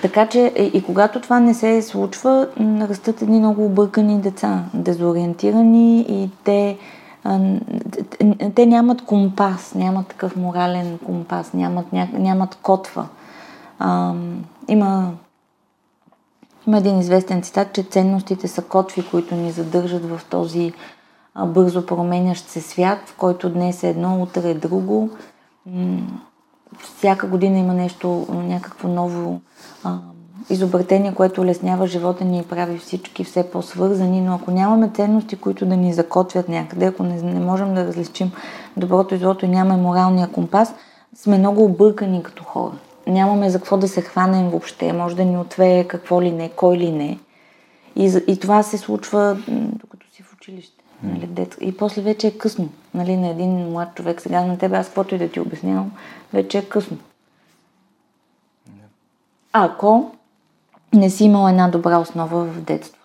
[0.01, 6.05] Така че и, и когато това не се случва, растат едни много объркани деца, дезориентирани
[6.09, 6.77] и те,
[8.55, 13.07] те, нямат компас, нямат такъв морален компас, нямат, ня, нямат котва.
[14.67, 15.11] Има,
[16.67, 20.73] има един известен цитат, че ценностите са котви, които ни задържат в този
[21.45, 25.09] бързо променящ се свят, в който днес е едно, утре е друго.
[26.77, 29.41] Всяка година има нещо, някакво ново
[29.83, 29.97] а,
[30.49, 35.65] изобретение, което улеснява живота ни и прави всички все по-свързани, но ако нямаме ценности, които
[35.65, 38.31] да ни закотвят някъде, ако не, не можем да различим
[38.77, 40.73] доброто и злото и нямаме моралния компас,
[41.15, 42.73] сме много объркани като хора.
[43.07, 46.77] Нямаме за какво да се хванем въобще, може да ни отвее какво ли не, кой
[46.77, 47.19] ли не.
[47.95, 50.78] И, и това се случва докато си в училище.
[51.03, 51.57] Нали, дет...
[51.61, 52.69] И после вече е късно.
[52.93, 55.91] Нали, на един млад човек, сега на тебе аз каквото и да ти обяснявам,
[56.33, 56.97] вече е късно.
[59.53, 60.11] Ако
[60.93, 62.99] не си имал една добра основа в детството.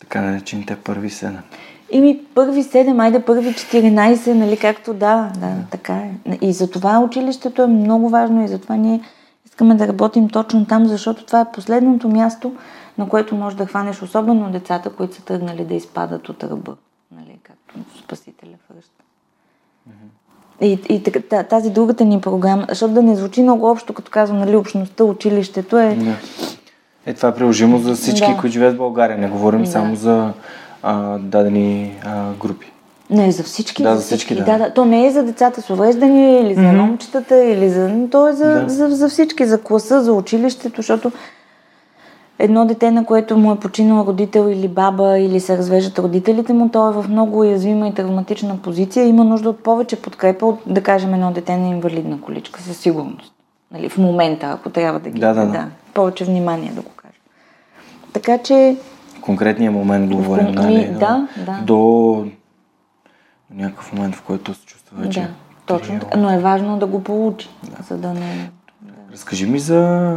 [0.00, 1.42] Така наречените първи седем.
[1.90, 6.38] Ими първи 7, айде първи 14, нали, както да, да, така е.
[6.40, 9.00] И затова училището е много важно и затова ние
[9.46, 12.52] искаме да работим точно там, защото това е последното място,
[12.98, 16.76] на което можеш да хванеш особено децата, които са тръгнали да изпадат от ръба,
[17.12, 17.74] нали, както
[18.04, 19.02] Спасителя връща.
[20.60, 21.02] И, и
[21.50, 25.78] тази другата ни програма, защото да не звучи много общо, като казвам, нали, общността, училището
[25.78, 25.94] е...
[25.94, 26.16] Да.
[27.06, 28.36] Е, това е приложимо за всички, Да.
[28.36, 29.18] които живеят в България.
[29.18, 29.70] Не говорим Да.
[29.70, 30.32] само за
[30.82, 32.72] а, дадени а, групи.
[33.10, 33.82] Не, за всички.
[33.82, 34.44] Да, за всички, да.
[34.44, 34.58] да.
[34.58, 34.74] да.
[34.74, 36.76] То не е за децата с увреждания или за Мгм.
[36.76, 37.90] момчетата, или за...
[38.10, 38.68] То е за, Да.
[38.68, 41.12] за, за всички, за класа, за училището, защото
[42.42, 46.68] едно дете, на което му е починал родител или баба, или се развеждат родителите му,
[46.68, 49.06] то е в много уязвима и травматична позиция.
[49.06, 53.32] Има нужда от повече подкрепа от, да кажем, едно дете на инвалидна количка, със сигурност.
[53.72, 55.20] Нали, в момента, ако трябва да ги...
[55.20, 55.66] Да, да, да.
[55.94, 57.14] Повече внимание да го кажа.
[58.12, 58.76] Така че...
[59.18, 60.96] В конкретния момент говорим, кон- нали?
[61.00, 61.60] да, да.
[61.64, 62.26] До
[63.54, 65.20] някакъв момент, в който се чувства вече.
[65.20, 65.28] да,
[65.66, 66.00] точно.
[66.16, 67.48] Но е важно да го получи,
[67.88, 68.50] за да не...
[69.12, 70.16] Разкажи ми за...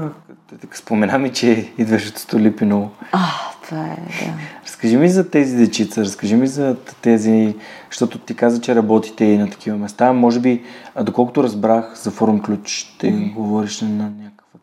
[0.62, 2.92] Така спомена ми, че идваш от Столипино.
[3.12, 3.28] А,
[3.64, 4.34] това е, да.
[4.66, 7.56] Разкажи ми за тези дечица, разкажи ми за тези,
[7.90, 10.14] защото ти каза, че работите и на такива места.
[10.14, 10.64] Може би,
[11.02, 14.60] доколкото разбрах за форум ключ, ще говориш на някаква.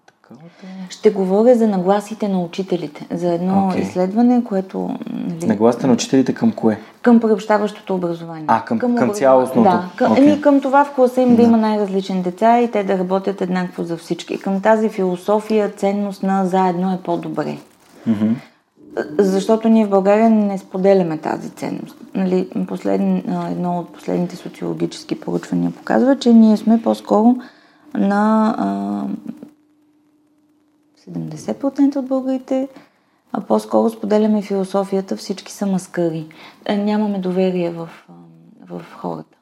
[0.91, 3.83] Ще говоря за нагласите на учителите, за едно Окей.
[3.83, 4.91] изследване, което...
[5.11, 6.79] Нали, Нагласите на учителите към кое?
[7.03, 8.45] Към приобщаващото образование.
[8.49, 9.71] А, към- към образова- цялостното.
[9.71, 11.43] Да, към, еми, към това в класа им да.
[11.43, 14.39] има най-различни деца и те да работят еднакво за всички.
[14.39, 17.57] Към тази философия, ценност на заедно е по-добре.
[18.07, 18.33] Мгм.
[19.19, 21.97] Защото ние в България не споделяме тази ценност.
[22.15, 23.01] Нали, послед,
[23.31, 27.37] а, едно от последните социологически проучвания показва, че ние сме по-скоро
[27.95, 29.03] на а,
[31.09, 32.69] 70% от българите,
[33.33, 36.27] а по-скоро споделяме философията всички са маскари.
[36.69, 37.89] А, Нямаме доверие в,
[38.69, 39.37] в хората.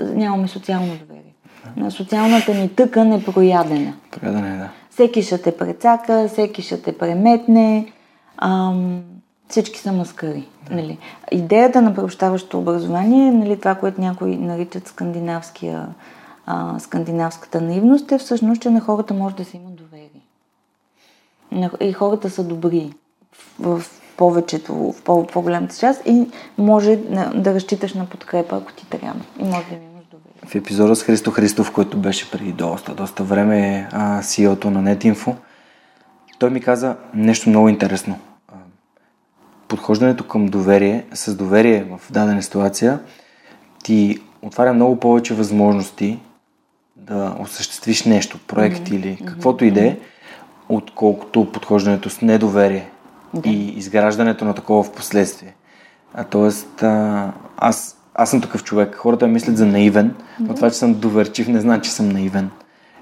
[0.00, 1.34] Нямаме социално доверие.
[1.80, 3.94] А, Социалната ни тъкан е проядена.
[4.10, 4.70] Трябва да да.
[4.90, 7.92] Всеки ще те прецака, всеки ще те преметне.
[8.38, 9.02] Ам,
[9.48, 10.48] всички са маскари.
[10.70, 10.98] Нали.
[11.32, 15.88] Идеята на приобщаващото образование, нали, това, което някои наричат скандинавския,
[16.46, 19.85] а, скандинавската наивност, е всъщност, че на хората може да се има доверие.
[21.80, 22.92] И хората са добри
[23.58, 26.26] в, в повечето, в по- по-голямата част и
[26.58, 29.20] може да, да разчиташ на подкрепа, ако ти трябва.
[29.40, 30.48] И може да им имаш доверие.
[30.48, 35.34] В епизода с Христо Христов, който беше преди доста, доста време а, CEO-то на NetInfo,
[36.38, 38.18] той ми каза нещо много интересно.
[39.68, 43.00] Подхождането към доверие, с доверие в дадена ситуация,
[43.84, 46.18] ти отваря много повече възможности
[46.96, 49.96] да осъществиш нещо, проект или каквото и да е,
[50.68, 52.90] отколкото подхождането с недоверие
[53.44, 55.54] и изграждането на такова в последствие.
[56.14, 58.94] А, тоест, а, аз, аз съм такъв човек.
[58.94, 62.50] Хората мислят за наивен, но това, че съм доверчив, не значи, че съм наивен.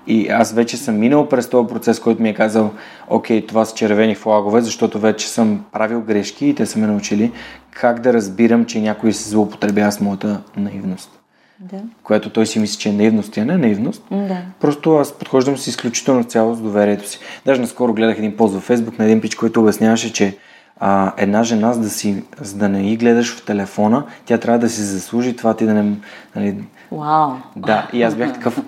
[0.07, 2.71] И аз вече съм минал през този процес, който ми е казал,
[3.09, 7.33] окей, това са червени флагове, защото вече съм правил грешки и те са ме научили
[7.71, 11.24] как да разбирам, че някой се злоупотребява с моята наивност.
[11.61, 11.77] Да.
[12.03, 14.03] Което той си мисли, че е наивност, и а не е наивност.
[14.11, 14.43] Да.
[14.61, 17.19] Просто аз подхождам с изключително цяло с доверието си.
[17.47, 20.37] Даже наскоро гледах един пост във Фейсбук на един пич, който обясняваше, че
[20.81, 24.59] а, една жена, за да, си, за да не и гледаш в телефона, тя трябва
[24.59, 25.97] да си заслужи това ти да не...
[26.37, 26.57] Нали,
[26.93, 27.31] Вау!
[27.57, 28.61] да, и аз бях такъв...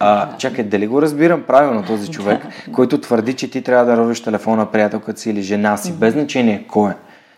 [0.00, 4.20] А, чакай, дали го разбирам правилно този човек, който твърди, че ти трябва да ровиш
[4.20, 6.94] телефона приятелката си или жена си, без значение кой е.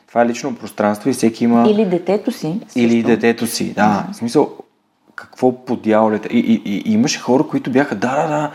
[0.09, 1.71] Това е лично пространство и всеки има...
[1.71, 2.61] Или детето си.
[2.77, 3.07] Или също.
[3.07, 4.07] детето си, да.
[4.13, 4.51] В смисъл,
[5.17, 6.29] какво по дяволите.
[6.29, 8.51] И, и, и, и имаше хора, които бяха, да, да, да,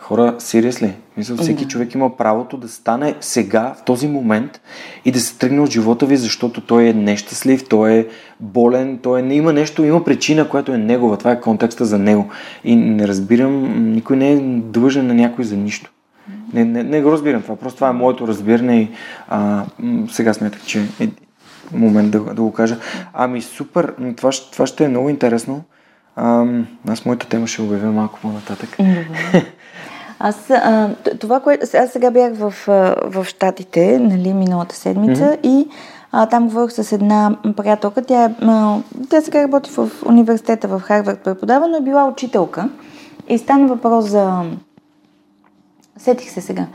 [0.00, 1.68] хора, seriously, мисля, всеки да.
[1.68, 4.60] човек има правото да стане сега, в този момент
[5.04, 8.06] и да се тръгне от живота ви, защото той е нещастлив, той е
[8.40, 11.16] болен, той е, има нещо, има причина, която е негова.
[11.16, 12.28] Това е контекста за него.
[12.64, 15.90] И не разбирам, никой не е длъжен на някой за нищо.
[16.52, 17.56] Не, не, не го разбирам това.
[17.56, 18.88] Просто това е моето разбиране и
[19.28, 19.64] а,
[20.10, 21.08] сега смятах, че е
[21.72, 22.76] момент да, да го кажа.
[23.12, 25.62] Ами супер, това, това ще е много интересно.
[26.16, 26.46] А,
[26.88, 28.76] аз моята тема ще обявя малко по-нататък.
[30.20, 30.90] Аз, а,
[31.20, 31.66] това, което...
[31.76, 32.54] Аз сега бях в,
[33.04, 35.46] в Штатите, нали, миналата седмица mm-hmm.
[35.46, 35.68] и
[36.12, 38.02] а, там говорих с една приятелка.
[38.02, 38.78] Тя, а,
[39.10, 42.68] тя сега работи в университета в Харвард, преподава, но е била учителка.
[43.28, 44.42] И стана въпрос за...
[45.98, 46.66] Сетих се сега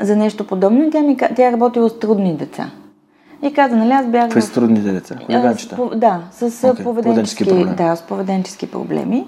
[0.00, 2.70] за нещо подобно тя, ми, тя е работила с трудни деца.
[3.42, 4.24] И каза, нали, аз бях...
[4.24, 5.16] Какви са трудните деца?
[5.26, 5.90] Хулиганчета?
[5.94, 6.82] Да, с okay.
[6.82, 7.74] поведенчески, проблеми.
[7.76, 9.26] Да, с поведенчески проблеми.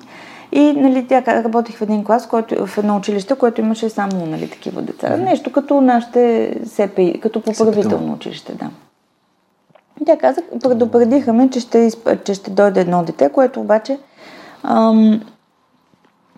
[0.53, 4.51] И нали, тя работих в един клас, който, в едно училище, което имаше само нали,
[4.51, 5.09] такива деца.
[5.09, 5.25] Mm-hmm.
[5.25, 8.71] Нещо като нашите СПИ, като поправително училище, да.
[10.03, 11.91] И тя каза, предупредиха ме, че ще,
[12.25, 13.99] че ще дойде едно дете, което обаче
[14.63, 15.21] ам,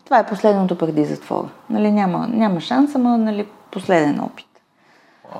[0.04, 1.48] това е последното преди затвора.
[1.70, 4.46] Нали, няма, няма шанс, ама нали, последен опит.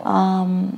[0.04, 0.72] Ам,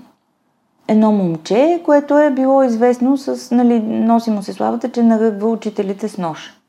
[0.89, 6.09] едно момче, което е било известно с, нали, носи му се славата, че наръгва учителите
[6.09, 6.61] с нож.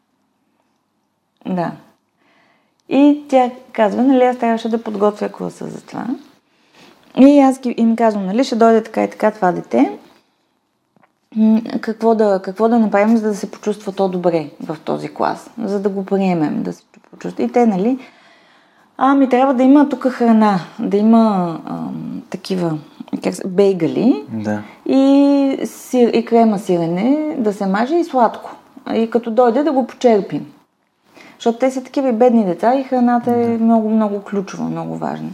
[1.45, 1.71] Да.
[2.89, 6.07] И тя казва, нали, аз трябваше да подготвя класа за това.
[7.17, 9.99] И аз им казвам, нали, ще дойде така и така това дете.
[11.81, 15.79] Какво да, какво да направим, за да се почувства то добре в този клас, за
[15.79, 17.43] да го приемем, да се почувства.
[17.43, 17.99] И те, нали,
[18.97, 22.77] ами трябва да има тук храна, да има ам, такива
[23.23, 24.61] как, бейгали да.
[24.85, 28.55] и, сир, и крема сирене да се маже и сладко.
[28.93, 30.45] И като дойде да го почерпим.
[31.37, 33.63] Защото те са такива и бедни деца и храната е да.
[33.63, 35.29] много, много ключова, много важна.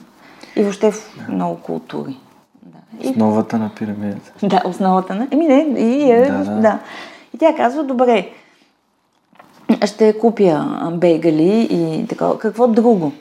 [0.55, 1.33] И въобще в да.
[1.33, 2.17] много култури.
[2.63, 3.09] Да.
[3.09, 4.31] Основата на пирамидата.
[4.47, 5.27] Да, основата на...
[5.31, 6.25] Еми не, и е...
[6.25, 6.61] Да, да.
[6.61, 6.79] да.
[7.35, 8.29] И тя казва, добре,
[9.85, 12.29] ще купя бейгали и така.
[12.39, 13.11] Какво друго?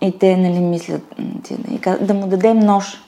[0.00, 1.14] И те, нали, мислят,
[2.00, 3.03] да му дадем нож.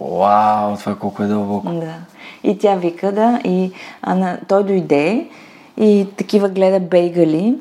[0.00, 1.68] Вау, това колко е дълбоко.
[1.72, 1.94] Да.
[2.42, 3.72] И тя вика, да, и
[4.02, 5.26] а, той дойде
[5.76, 7.58] и такива гледа бейгали.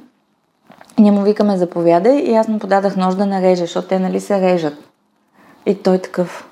[0.98, 4.20] И ние му викаме заповядай и аз му подадах нож да нареже, защото те нали
[4.20, 4.74] се режат.
[5.66, 6.48] И той такъв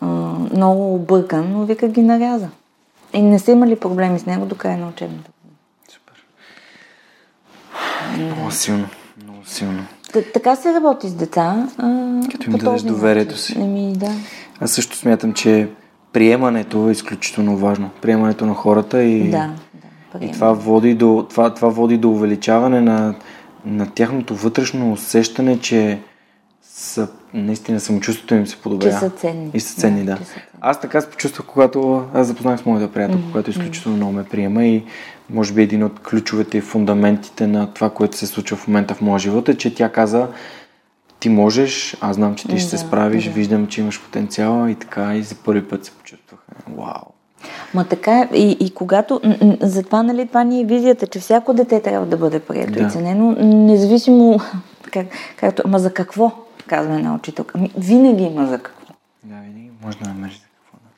[0.00, 0.06] а,
[0.52, 2.48] много объркан, но вика ги наряза.
[3.12, 5.30] И не са имали проблеми с него до края на учебната.
[5.88, 6.14] Супер.
[8.18, 8.86] Много силно.
[9.22, 9.86] Много силно.
[10.12, 11.68] Т- така се работи с деца.
[11.78, 13.60] А, Като им дадеш доверието си.
[13.60, 14.10] Еми, да.
[14.60, 15.68] Аз също смятам, че
[16.12, 17.90] приемането е изключително важно.
[18.02, 19.50] Приемането на хората и, да,
[20.14, 23.14] да, и това, води до, това, това води до увеличаване на,
[23.66, 26.00] на тяхното вътрешно усещане, че
[26.62, 28.92] са, наистина самочувствието им се подобрява.
[28.92, 29.50] Че са ценни.
[29.54, 30.12] И са ценни, да.
[30.12, 30.18] да.
[30.18, 30.46] Са ценни.
[30.60, 33.32] Аз така се почувствах, когато аз запознах с моята приятелка, mm-hmm.
[33.32, 34.84] която изключително много ме приема и
[35.30, 39.00] може би един от ключовете и фундаментите на това, което се случва в момента в
[39.00, 40.28] моя живот е, че тя каза,
[41.24, 43.30] ти можеш, аз знам, че ти ще да, се справиш, да.
[43.30, 46.40] виждам, че имаш потенциал и така и за първи път се почувствах.
[46.76, 47.02] Вау!
[47.74, 49.20] Ма така е, и, и когато,
[49.60, 52.80] затова, нали, това ни е визията, че всяко дете трябва да бъде прието да.
[52.80, 54.40] и ценено, независимо,
[54.92, 55.06] как,
[55.36, 56.32] както, ма за какво,
[56.66, 57.52] казва една учителка.
[57.58, 58.94] Ами, винаги има за какво.
[59.24, 60.78] Да, винаги може да намериш за какво.
[60.78, 60.90] Да.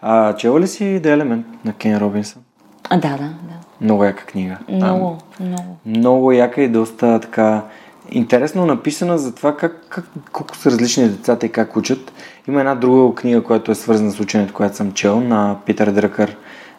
[0.00, 2.42] А, чела ли си The Element на Кен Робинсън?
[2.90, 3.56] А, да, да, да.
[3.80, 4.58] Много яка книга.
[4.68, 5.76] Много, Там, много.
[5.86, 7.62] Много яка и доста така
[8.10, 12.12] интересно написана за това как, как, колко са различни децата и как учат.
[12.48, 16.36] Има една друга книга, която е свързана с ученето, която съм чел, на Питър Дръкър,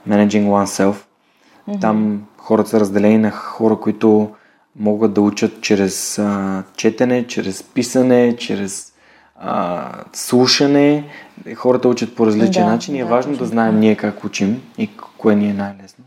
[0.10, 0.96] Managing Oneself.
[0.96, 1.82] Mm-hmm.
[1.82, 4.30] Там хората са разделени на хора, които
[4.80, 8.94] могат да учат чрез а, четене, чрез писане, чрез
[9.40, 11.04] а, слушане.
[11.56, 14.62] Хората учат по различен да, начин и е да, важно да знаем ние как учим
[14.78, 16.04] и кое ни е най-лесно.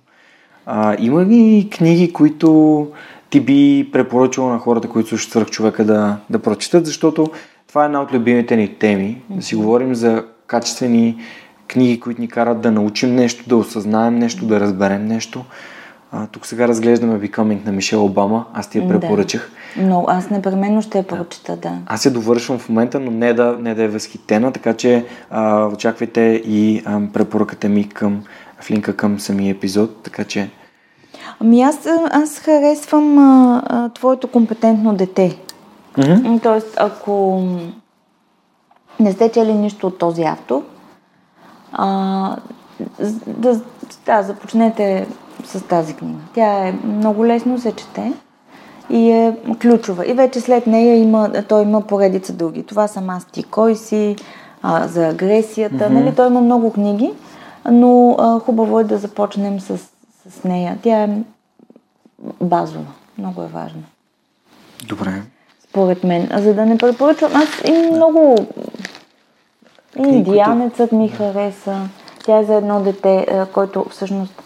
[0.67, 2.89] А, има ли книги, които
[3.31, 7.31] ти би препоръчала на хората, които слушат свърх човека да, да прочитат, защото
[7.69, 9.23] това е една от любимите ни теми.
[9.31, 11.17] Да си говорим за качествени
[11.69, 15.45] книги, които ни карат да научим нещо, да осъзнаем нещо, да разберем нещо.
[16.13, 18.47] А, тук сега разглеждаме Becoming на Мишел Обама.
[18.55, 19.51] Аз ти я препоръчах.
[19.77, 19.87] Да.
[19.87, 21.79] Но аз непременно ще я прочита, да.
[21.87, 25.67] Аз я довършвам в момента, но не да, не да е възхитена, така че а,
[25.67, 28.23] очаквайте и а, препоръката ми към,
[28.61, 30.51] в линка към самия епизод, така че
[31.41, 35.39] Ами аз, аз харесвам а, а, твоето компетентно дете.
[35.95, 36.43] Mm-hmm.
[36.43, 37.43] Тоест, ако
[39.01, 40.63] не сте чели нищо от този автор,
[41.73, 42.37] а,
[43.27, 43.61] да,
[44.07, 45.07] да, започнете
[45.45, 46.19] с тази книга.
[46.35, 48.13] Тя е много лесно се чете
[48.91, 50.07] и е ключова.
[50.07, 52.63] И вече след нея има, той има поредица други.
[52.63, 54.17] Това са Масти Кой си,
[54.63, 55.77] а, за агресията.
[55.77, 55.89] Mm-hmm.
[55.89, 57.13] Нали, той има много книги,
[57.71, 59.79] но а, хубаво е да започнем с,
[60.29, 60.79] с нея.
[60.83, 61.09] Тя е
[62.41, 62.93] базова.
[63.19, 63.83] Много е важна.
[64.89, 65.23] Добре.
[65.69, 66.29] Според мен.
[66.33, 68.37] А за да не препоръчвам, аз им много...
[69.97, 71.89] Индианецът ми хареса.
[72.25, 74.43] Тя е за едно дете, който всъщност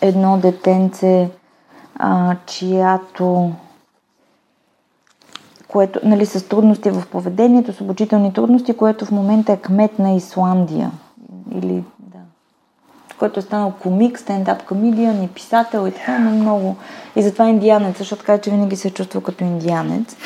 [0.00, 1.30] едно детенце,
[1.94, 3.52] а, чиято
[5.72, 10.12] което, нали, с трудности в поведението, с обучителни трудности, което в момента е кмет на
[10.12, 10.90] Исландия.
[11.54, 11.84] Или.
[13.22, 16.76] Който е станал комик, стендап комедиан и писател и така, но много.
[17.16, 20.16] И затова е индианец, защото казва, че винаги се чувства като индианец.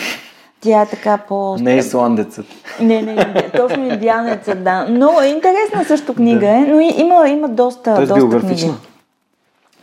[0.60, 1.56] Тя е така по...
[1.60, 2.46] Не е исландецът.
[2.80, 4.86] Не, не, точно индианецът, да.
[4.88, 8.68] Но е интересна също книга е, но има, има доста, Тоест доста биографична.
[8.68, 8.86] книги.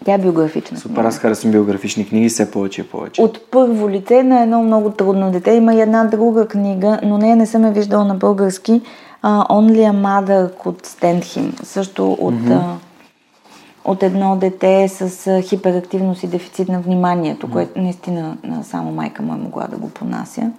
[0.06, 0.78] Тя е биографична.
[0.78, 3.22] Супер, аз харесвам биографични книги все повече и повече.
[3.22, 5.52] От първо лице на едно много трудно дете.
[5.52, 8.82] Има и една друга книга, но нея не съм я виждала на български.
[9.24, 10.52] Uh, Only a Mother
[10.84, 11.64] stand him.
[11.64, 12.60] Също от, mm-hmm.
[12.60, 12.76] uh,
[13.86, 19.38] от едно дете с хиперактивност и дефицит на вниманието, което наистина само майка му е
[19.38, 20.52] могла да го понася.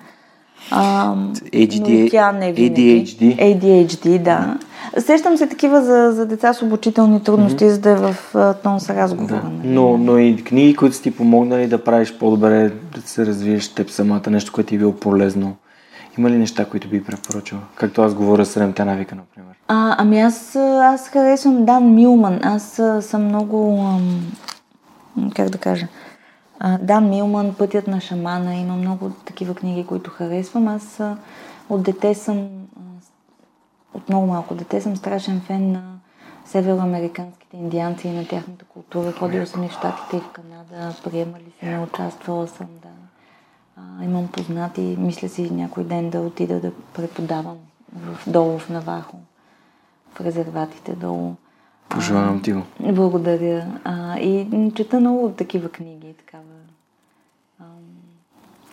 [0.73, 3.07] Um, ADD, но тя не винаги.
[3.07, 3.37] ADHD.
[3.37, 4.59] ADHD, да.
[4.99, 7.69] Сещам се такива за, за деца с обучителни трудности, mm-hmm.
[7.69, 9.43] за да е в uh, тон с разговора.
[9.45, 9.49] Да.
[9.49, 9.75] Нали?
[9.75, 13.91] Но, но и книги, които са ти помогнали да правиш по-добре, да се развиеш теб
[13.91, 15.57] самата, нещо, което ти е било полезно.
[16.19, 17.59] Има ли неща, които би препоръчал?
[17.75, 19.55] Както аз говоря с навика, например.
[19.69, 22.41] А, ами аз, аз харесвам Дан Милман.
[22.43, 23.81] Аз съм много...
[23.81, 25.87] Ам, как да кажа?
[26.81, 30.69] Дан Милман, Пътят на шамана, има много такива книги, които харесвам.
[30.69, 31.01] Аз
[31.69, 32.49] от дете съм,
[33.95, 35.83] от много малко дете съм страшен фен на
[36.45, 39.13] североамериканските индианци и на тяхната култура.
[39.13, 42.67] Ходила съм и в Штатите и в Канада, приемали се, участвала съм.
[43.77, 47.57] А, имам познати, мисля си някой ден да отида да преподавам
[47.97, 49.17] в, долу в Навахо,
[50.15, 51.35] в резерватите долу.
[51.89, 52.63] Пожелавам ти го.
[52.81, 53.67] Благодаря.
[53.85, 56.15] А, и чета много такива книги.
[56.19, 56.43] Такава.
[57.61, 57.65] А,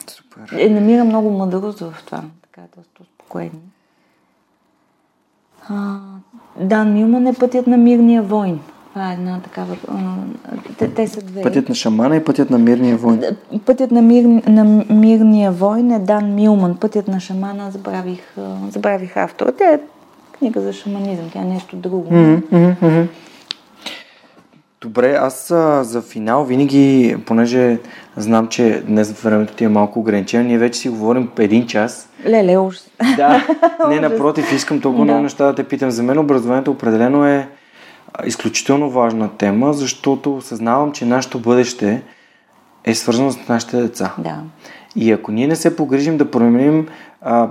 [0.08, 0.60] Супер.
[0.60, 2.24] Е, намира много мъдрост в това.
[2.42, 3.60] Така, доста спокойно.
[5.70, 6.00] А,
[6.60, 8.60] Дан Милман е пътят на мирния войн.
[8.94, 9.78] Това е една такава...
[10.78, 11.42] Те, те са две.
[11.42, 13.22] Пътят на шамана и пътят на мирния войн.
[13.66, 16.78] Пътят на, мир, на мирния войн е Дан Милман.
[16.78, 18.22] Пътят на шамана забравих,
[18.70, 19.52] забравих автора.
[19.52, 19.80] Тя е
[20.40, 22.12] книга за шаманизъм, тя е нещо друго.
[22.12, 23.08] Mm-hmm,
[24.82, 27.78] Добре, аз а, за финал винаги, понеже
[28.18, 32.10] знам, че днес времето ти е малко ограничено, ние вече си говорим един час.
[32.26, 32.76] Леле, уж.
[33.18, 33.48] Да,
[33.90, 35.24] не, напротив, искам толкова много да.
[35.24, 35.92] неща да те питам.
[35.92, 37.48] За мен образованието определено е
[38.26, 42.04] изключително важна тема, защото осъзнавам, че нашето бъдеще
[42.84, 44.14] е свързано с нашите деца.
[44.18, 44.44] Да.
[44.96, 46.88] И ако ние не се погрижим да променим
[47.22, 47.50] а,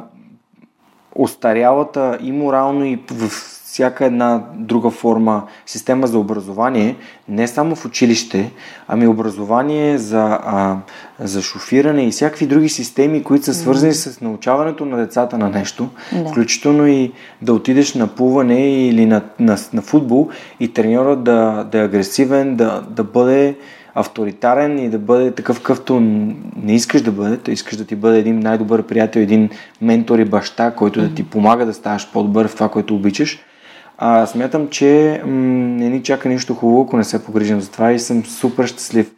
[1.15, 3.31] остарялата и морално и в
[3.73, 6.97] всяка една друга форма система за образование,
[7.29, 8.51] не само в училище,
[8.89, 10.77] ами образование за, а,
[11.19, 14.11] за шофиране и всякакви други системи, които са свързани mm.
[14.11, 16.29] с научаването на децата на нещо, да.
[16.29, 17.13] включително и
[17.43, 20.29] да отидеш на плуване или на, на, на футбол
[20.61, 23.57] и треньорът да, да е агресивен, да, да бъде
[23.95, 27.37] авторитарен и да бъде такъв, какъвто не искаш да бъде.
[27.37, 29.51] Той искаш да ти бъде един най-добър приятел, един
[29.81, 31.09] ментор и баща, който mm-hmm.
[31.09, 33.45] да ти помага да ставаш по-добър в това, което обичаш.
[34.03, 37.93] А, смятам, че м- не ни чака нищо хубаво, ако не се погрижим за това
[37.93, 39.13] и съм супер щастлив,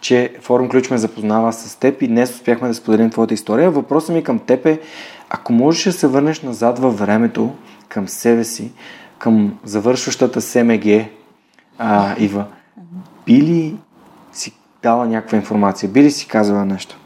[0.00, 3.70] че Форум Ключ ме запознава с теб и днес успяхме да споделим твоята история.
[3.70, 4.80] Въпросът ми към теб е,
[5.30, 7.52] ако можеш да се върнеш назад във времето,
[7.88, 8.72] към себе си,
[9.18, 10.84] към завършващата СМГ,
[11.78, 12.44] а, Ива,
[13.26, 13.76] би ли
[14.32, 15.88] си дала някаква информация?
[15.88, 16.98] Би ли си казала нещо?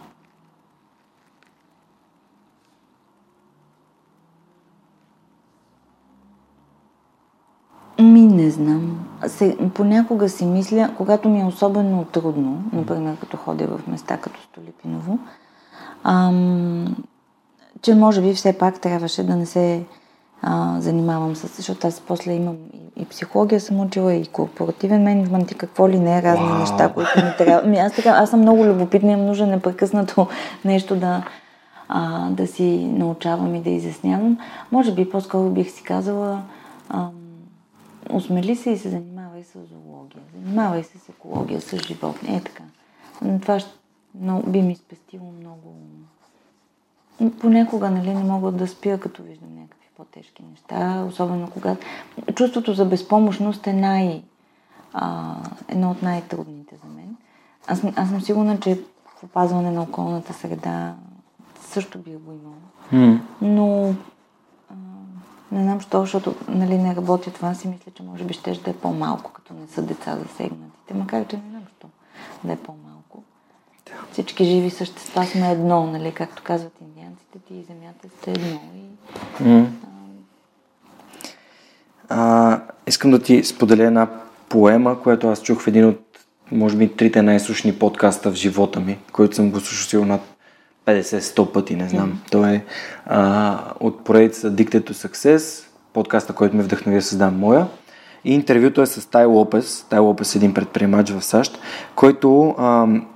[8.01, 9.07] Ми, не знам.
[9.27, 14.41] Се, понякога си мисля, когато ми е особено трудно, например като ходя в места като
[14.41, 15.19] Столипиново,
[16.05, 16.97] ам,
[17.83, 19.85] че може би все пак трябваше да не се
[20.43, 25.51] а, занимавам с, защото аз после имам и, и психология съм учила, и корпоративен менеджмент,
[25.51, 26.59] и какво ли не, разни wow.
[26.59, 27.69] неща, които ми трябва.
[27.69, 30.27] Ми, аз, така, аз съм много любопитна, имам нужда непрекъснато
[30.65, 31.23] нещо да,
[31.89, 34.39] а, да си научавам и да изяснявам.
[34.73, 36.43] Може би по-скоро бих си казала,
[36.89, 37.11] ам,
[38.13, 42.63] осмели се и се занимавай с зоология, занимавай се с екология, с животни, е така.
[43.43, 43.71] Това ще,
[44.47, 45.75] би ми спестило много...
[47.41, 51.87] Понякога, нали, не мога да спя, като виждам някакви по-тежки неща, особено когато...
[52.35, 54.23] Чувството за безпомощност е най...
[54.93, 55.37] А,
[55.69, 57.17] едно от най-трудните за мен.
[57.67, 58.75] Аз, аз съм сигурна, че
[59.19, 60.95] в опазване на околната среда
[61.61, 63.19] също би го имало.
[63.43, 63.95] Но
[65.53, 68.71] не знам защо, защото нали, не работя това, си мисля, че може би ще да
[68.71, 71.89] е по-малко, като не са деца засегнатите, макар че не знам защо
[72.45, 73.23] да е по-малко.
[74.13, 78.61] Всички живи същества сме едно, нали, както казват индианците, ти и земята сте едно.
[78.77, 79.67] И, М.
[82.09, 84.09] А, искам да ти споделя една
[84.49, 86.01] поема, която аз чух в един от,
[86.53, 90.21] може би, трите най-слушни подкаста в живота ми, който съм го слушал сигурно над
[90.87, 92.21] 50-100 пъти, не знам.
[92.31, 92.65] Той е
[93.07, 97.67] а, от поредица Dictate to Success, подкаста, който ме вдъхнови да създам моя.
[98.25, 99.87] И интервюто е с Тай Лопес.
[99.91, 101.59] Тай Лопес е един предприемач в САЩ,
[101.95, 103.07] който ам,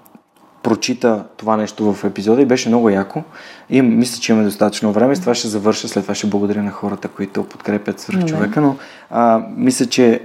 [0.63, 3.23] прочита това нещо в епизода и беше много яко.
[3.71, 5.17] И мисля, че имаме достатъчно време.
[5.17, 8.77] С това ще завърша, след това ще благодаря на хората, които подкрепят свърх човека, но
[9.11, 10.21] а, мисля, че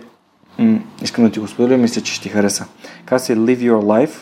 [0.58, 2.66] м- искам да ти го споделя, мисля, че ще ти хареса.
[3.06, 4.16] Каза се Live Your Life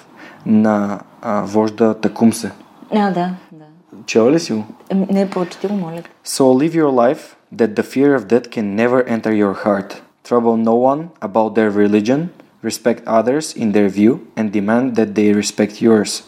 [0.45, 2.51] на а, вожда Такумсе.
[2.91, 3.64] А, да, да.
[4.07, 4.64] Чела ли си го?
[4.91, 6.03] Ами, Не, прочети го, моля.
[6.25, 10.03] So live your life that the fear of death can never enter your heart.
[10.25, 12.20] Trouble no one about their religion,
[12.62, 16.23] respect others in their view, and demand that they respect yours.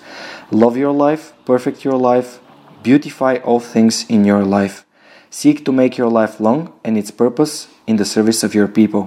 [0.51, 2.41] Love your life, perfect your life,
[2.83, 4.85] beautify all things in your life.
[5.31, 9.05] Seek to make your life long and its purpose in the service of your people.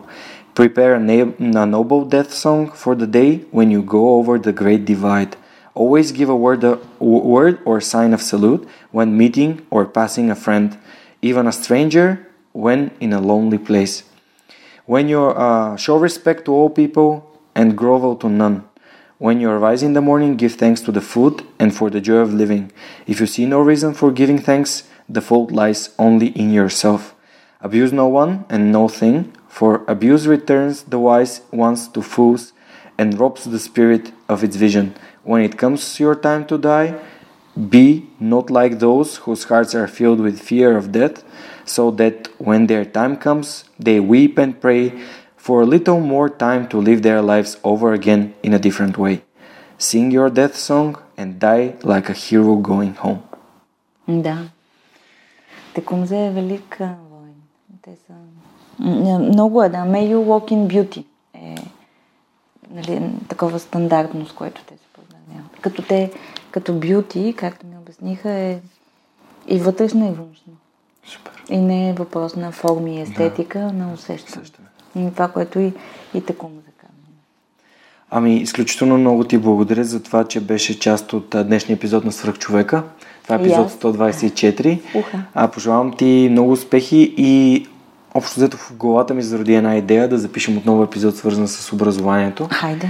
[0.55, 4.53] Prepare a, na- a noble death song for the day when you go over the
[4.53, 5.35] great divide.
[5.74, 10.34] Always give a word, a word or sign of salute when meeting or passing a
[10.34, 10.78] friend,
[11.22, 14.04] even a stranger when in a lonely place.
[14.84, 18.64] When you uh, show respect to all people and grovel to none.
[19.18, 22.16] When you arise in the morning, give thanks to the food and for the joy
[22.16, 22.72] of living.
[23.06, 27.14] If you see no reason for giving thanks, the fault lies only in yourself.
[27.60, 32.52] Abuse no one and no thing, for abuse returns the wise ones to fools
[32.98, 34.94] and robs the spirit of its vision.
[35.23, 36.95] When it comes your time to die,
[37.69, 41.23] be not like those whose hearts are filled with fear of death,
[41.65, 44.93] so that when their time comes, they weep and pray
[45.37, 49.21] for a little more time to live their lives over again in a different way.
[49.77, 53.21] Sing your death song and die like a hero going home.
[54.07, 54.37] Да.
[55.73, 57.33] Текумзе е велик а, воин.
[57.81, 58.13] Те са...
[58.79, 59.77] М, Много е, да.
[59.77, 61.55] May you walk in beauty е
[62.71, 64.87] нали, такова стандартно, с което те се
[65.60, 66.10] Като те,
[66.50, 68.58] като beauty, както ми обясниха, е
[69.48, 70.52] и вътрешна, и външна.
[71.06, 71.32] Супер.
[71.50, 74.44] И не е въпрос на форми и естетика, на усещане.
[74.96, 75.72] И това, което и,
[76.14, 76.94] и Текумзе казва.
[78.10, 82.82] Ами, изключително много ти благодаря за това, че беше част от днешния епизод на Свръхчовека.
[83.22, 83.76] Това е епизод аз.
[83.76, 84.80] 124.
[84.94, 85.22] Уха.
[85.34, 87.66] А, пожелавам ти много успехи и
[88.14, 92.48] общо взето в главата ми зароди една идея да запишем отново епизод свързан с образованието.
[92.50, 92.88] Хайде.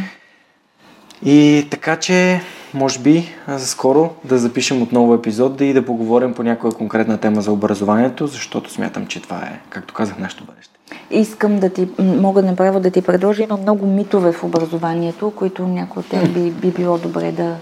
[1.24, 2.40] И така че,
[2.74, 7.42] може би, скоро да запишем отново епизод да и да поговорим по някоя конкретна тема
[7.42, 10.72] за образованието, защото смятам, че това е, както казах, нашето бъдеще.
[11.10, 16.00] Искам да ти, мога направо да ти предложа, има много митове в образованието, които някои
[16.00, 17.56] от тях би, би било добре да,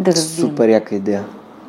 [0.00, 0.48] да разбием.
[0.48, 1.24] Супер яка идея.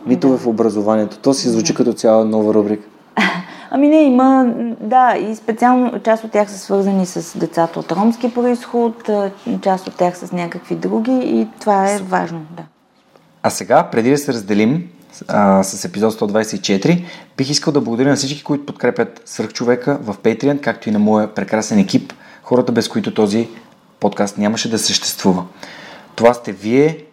[0.05, 1.17] Митове в образованието.
[1.17, 2.87] То си звучи като цяла нова рубрика.
[3.71, 8.33] Ами не, има, да, и специално част от тях са свързани с децата от ромски
[8.33, 9.09] происход,
[9.61, 12.63] част от тях с някакви други и това е важно, да.
[13.43, 14.89] А сега, преди да се разделим
[15.27, 17.03] а, с епизод 124,
[17.37, 21.33] бих искал да благодаря на всички, които подкрепят Свърхчовека в Patreon, както и на моя
[21.33, 22.13] прекрасен екип,
[22.43, 23.49] хората без които този
[23.99, 25.45] подкаст нямаше да съществува.
[26.15, 27.03] Това сте вие,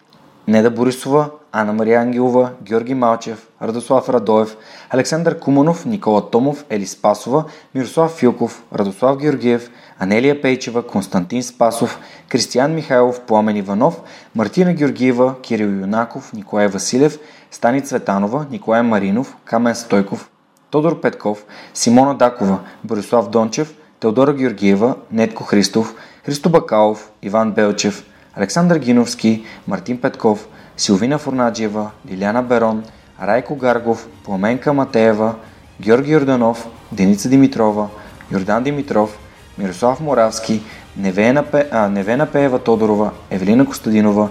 [0.49, 4.57] Неда Борисова, Анна Мария Ангелова, Георги Малчев, Радослав Радоев,
[4.91, 7.45] Александър Куманов, Никола Томов, Ели Спасова,
[7.75, 11.99] Мирослав Филков, Радослав Георгиев, Анелия Пейчева, Константин Спасов,
[12.29, 14.01] Кристиян Михайлов, Пламен Иванов,
[14.35, 17.19] Мартина Георгиева, Кирил Юнаков, Николай Василев,
[17.51, 20.31] Стани Цветанова, Николай Маринов, Камен Стойков,
[20.71, 21.45] Тодор Петков,
[21.75, 25.95] Симона Дакова, Борислав Дончев, Теодора Георгиева, Нетко Христов,
[26.27, 28.05] Христо Бакалов, Иван Белчев,
[28.37, 32.85] Александър Гиновски, Мартин Петков, Силвина Фурнаджиева, Лиляна Берон,
[33.23, 35.35] Райко Гаргов, Пламенка Матеева,
[35.81, 37.89] Георги Йорданов, Деница Димитрова,
[38.31, 39.19] Йордан Димитров,
[39.59, 40.63] Мирослав Моравски,
[40.97, 41.67] Невена, Пе...
[41.71, 44.29] а, Невена Пеева Тодорова, Евелина Костадинова,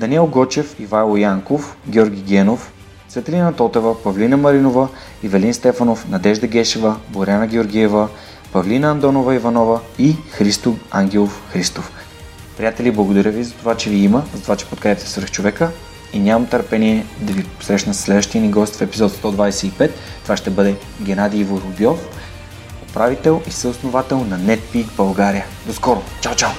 [0.00, 2.72] Даниел Гочев, Ивайло Янков, Георги Генов,
[3.08, 4.88] Светлина Тотева, Павлина Маринова,
[5.22, 8.08] Ивелин Стефанов, Надежда Гешева, Боряна Георгиева,
[8.52, 11.92] Павлина Андонова Иванова и Христо Ангелов Христов.
[12.60, 15.70] Приятели, благодаря ви за това, че ви има, за това, че подкрепяте свърх човека
[16.12, 19.90] и нямам търпение да ви посрещна следващия ни гост в епизод 125.
[20.22, 21.98] Това ще бъде Геннадий Воробьов,
[22.90, 25.44] управител и съосновател на NetPeak България.
[25.66, 26.02] До скоро!
[26.20, 26.50] Чао, чао!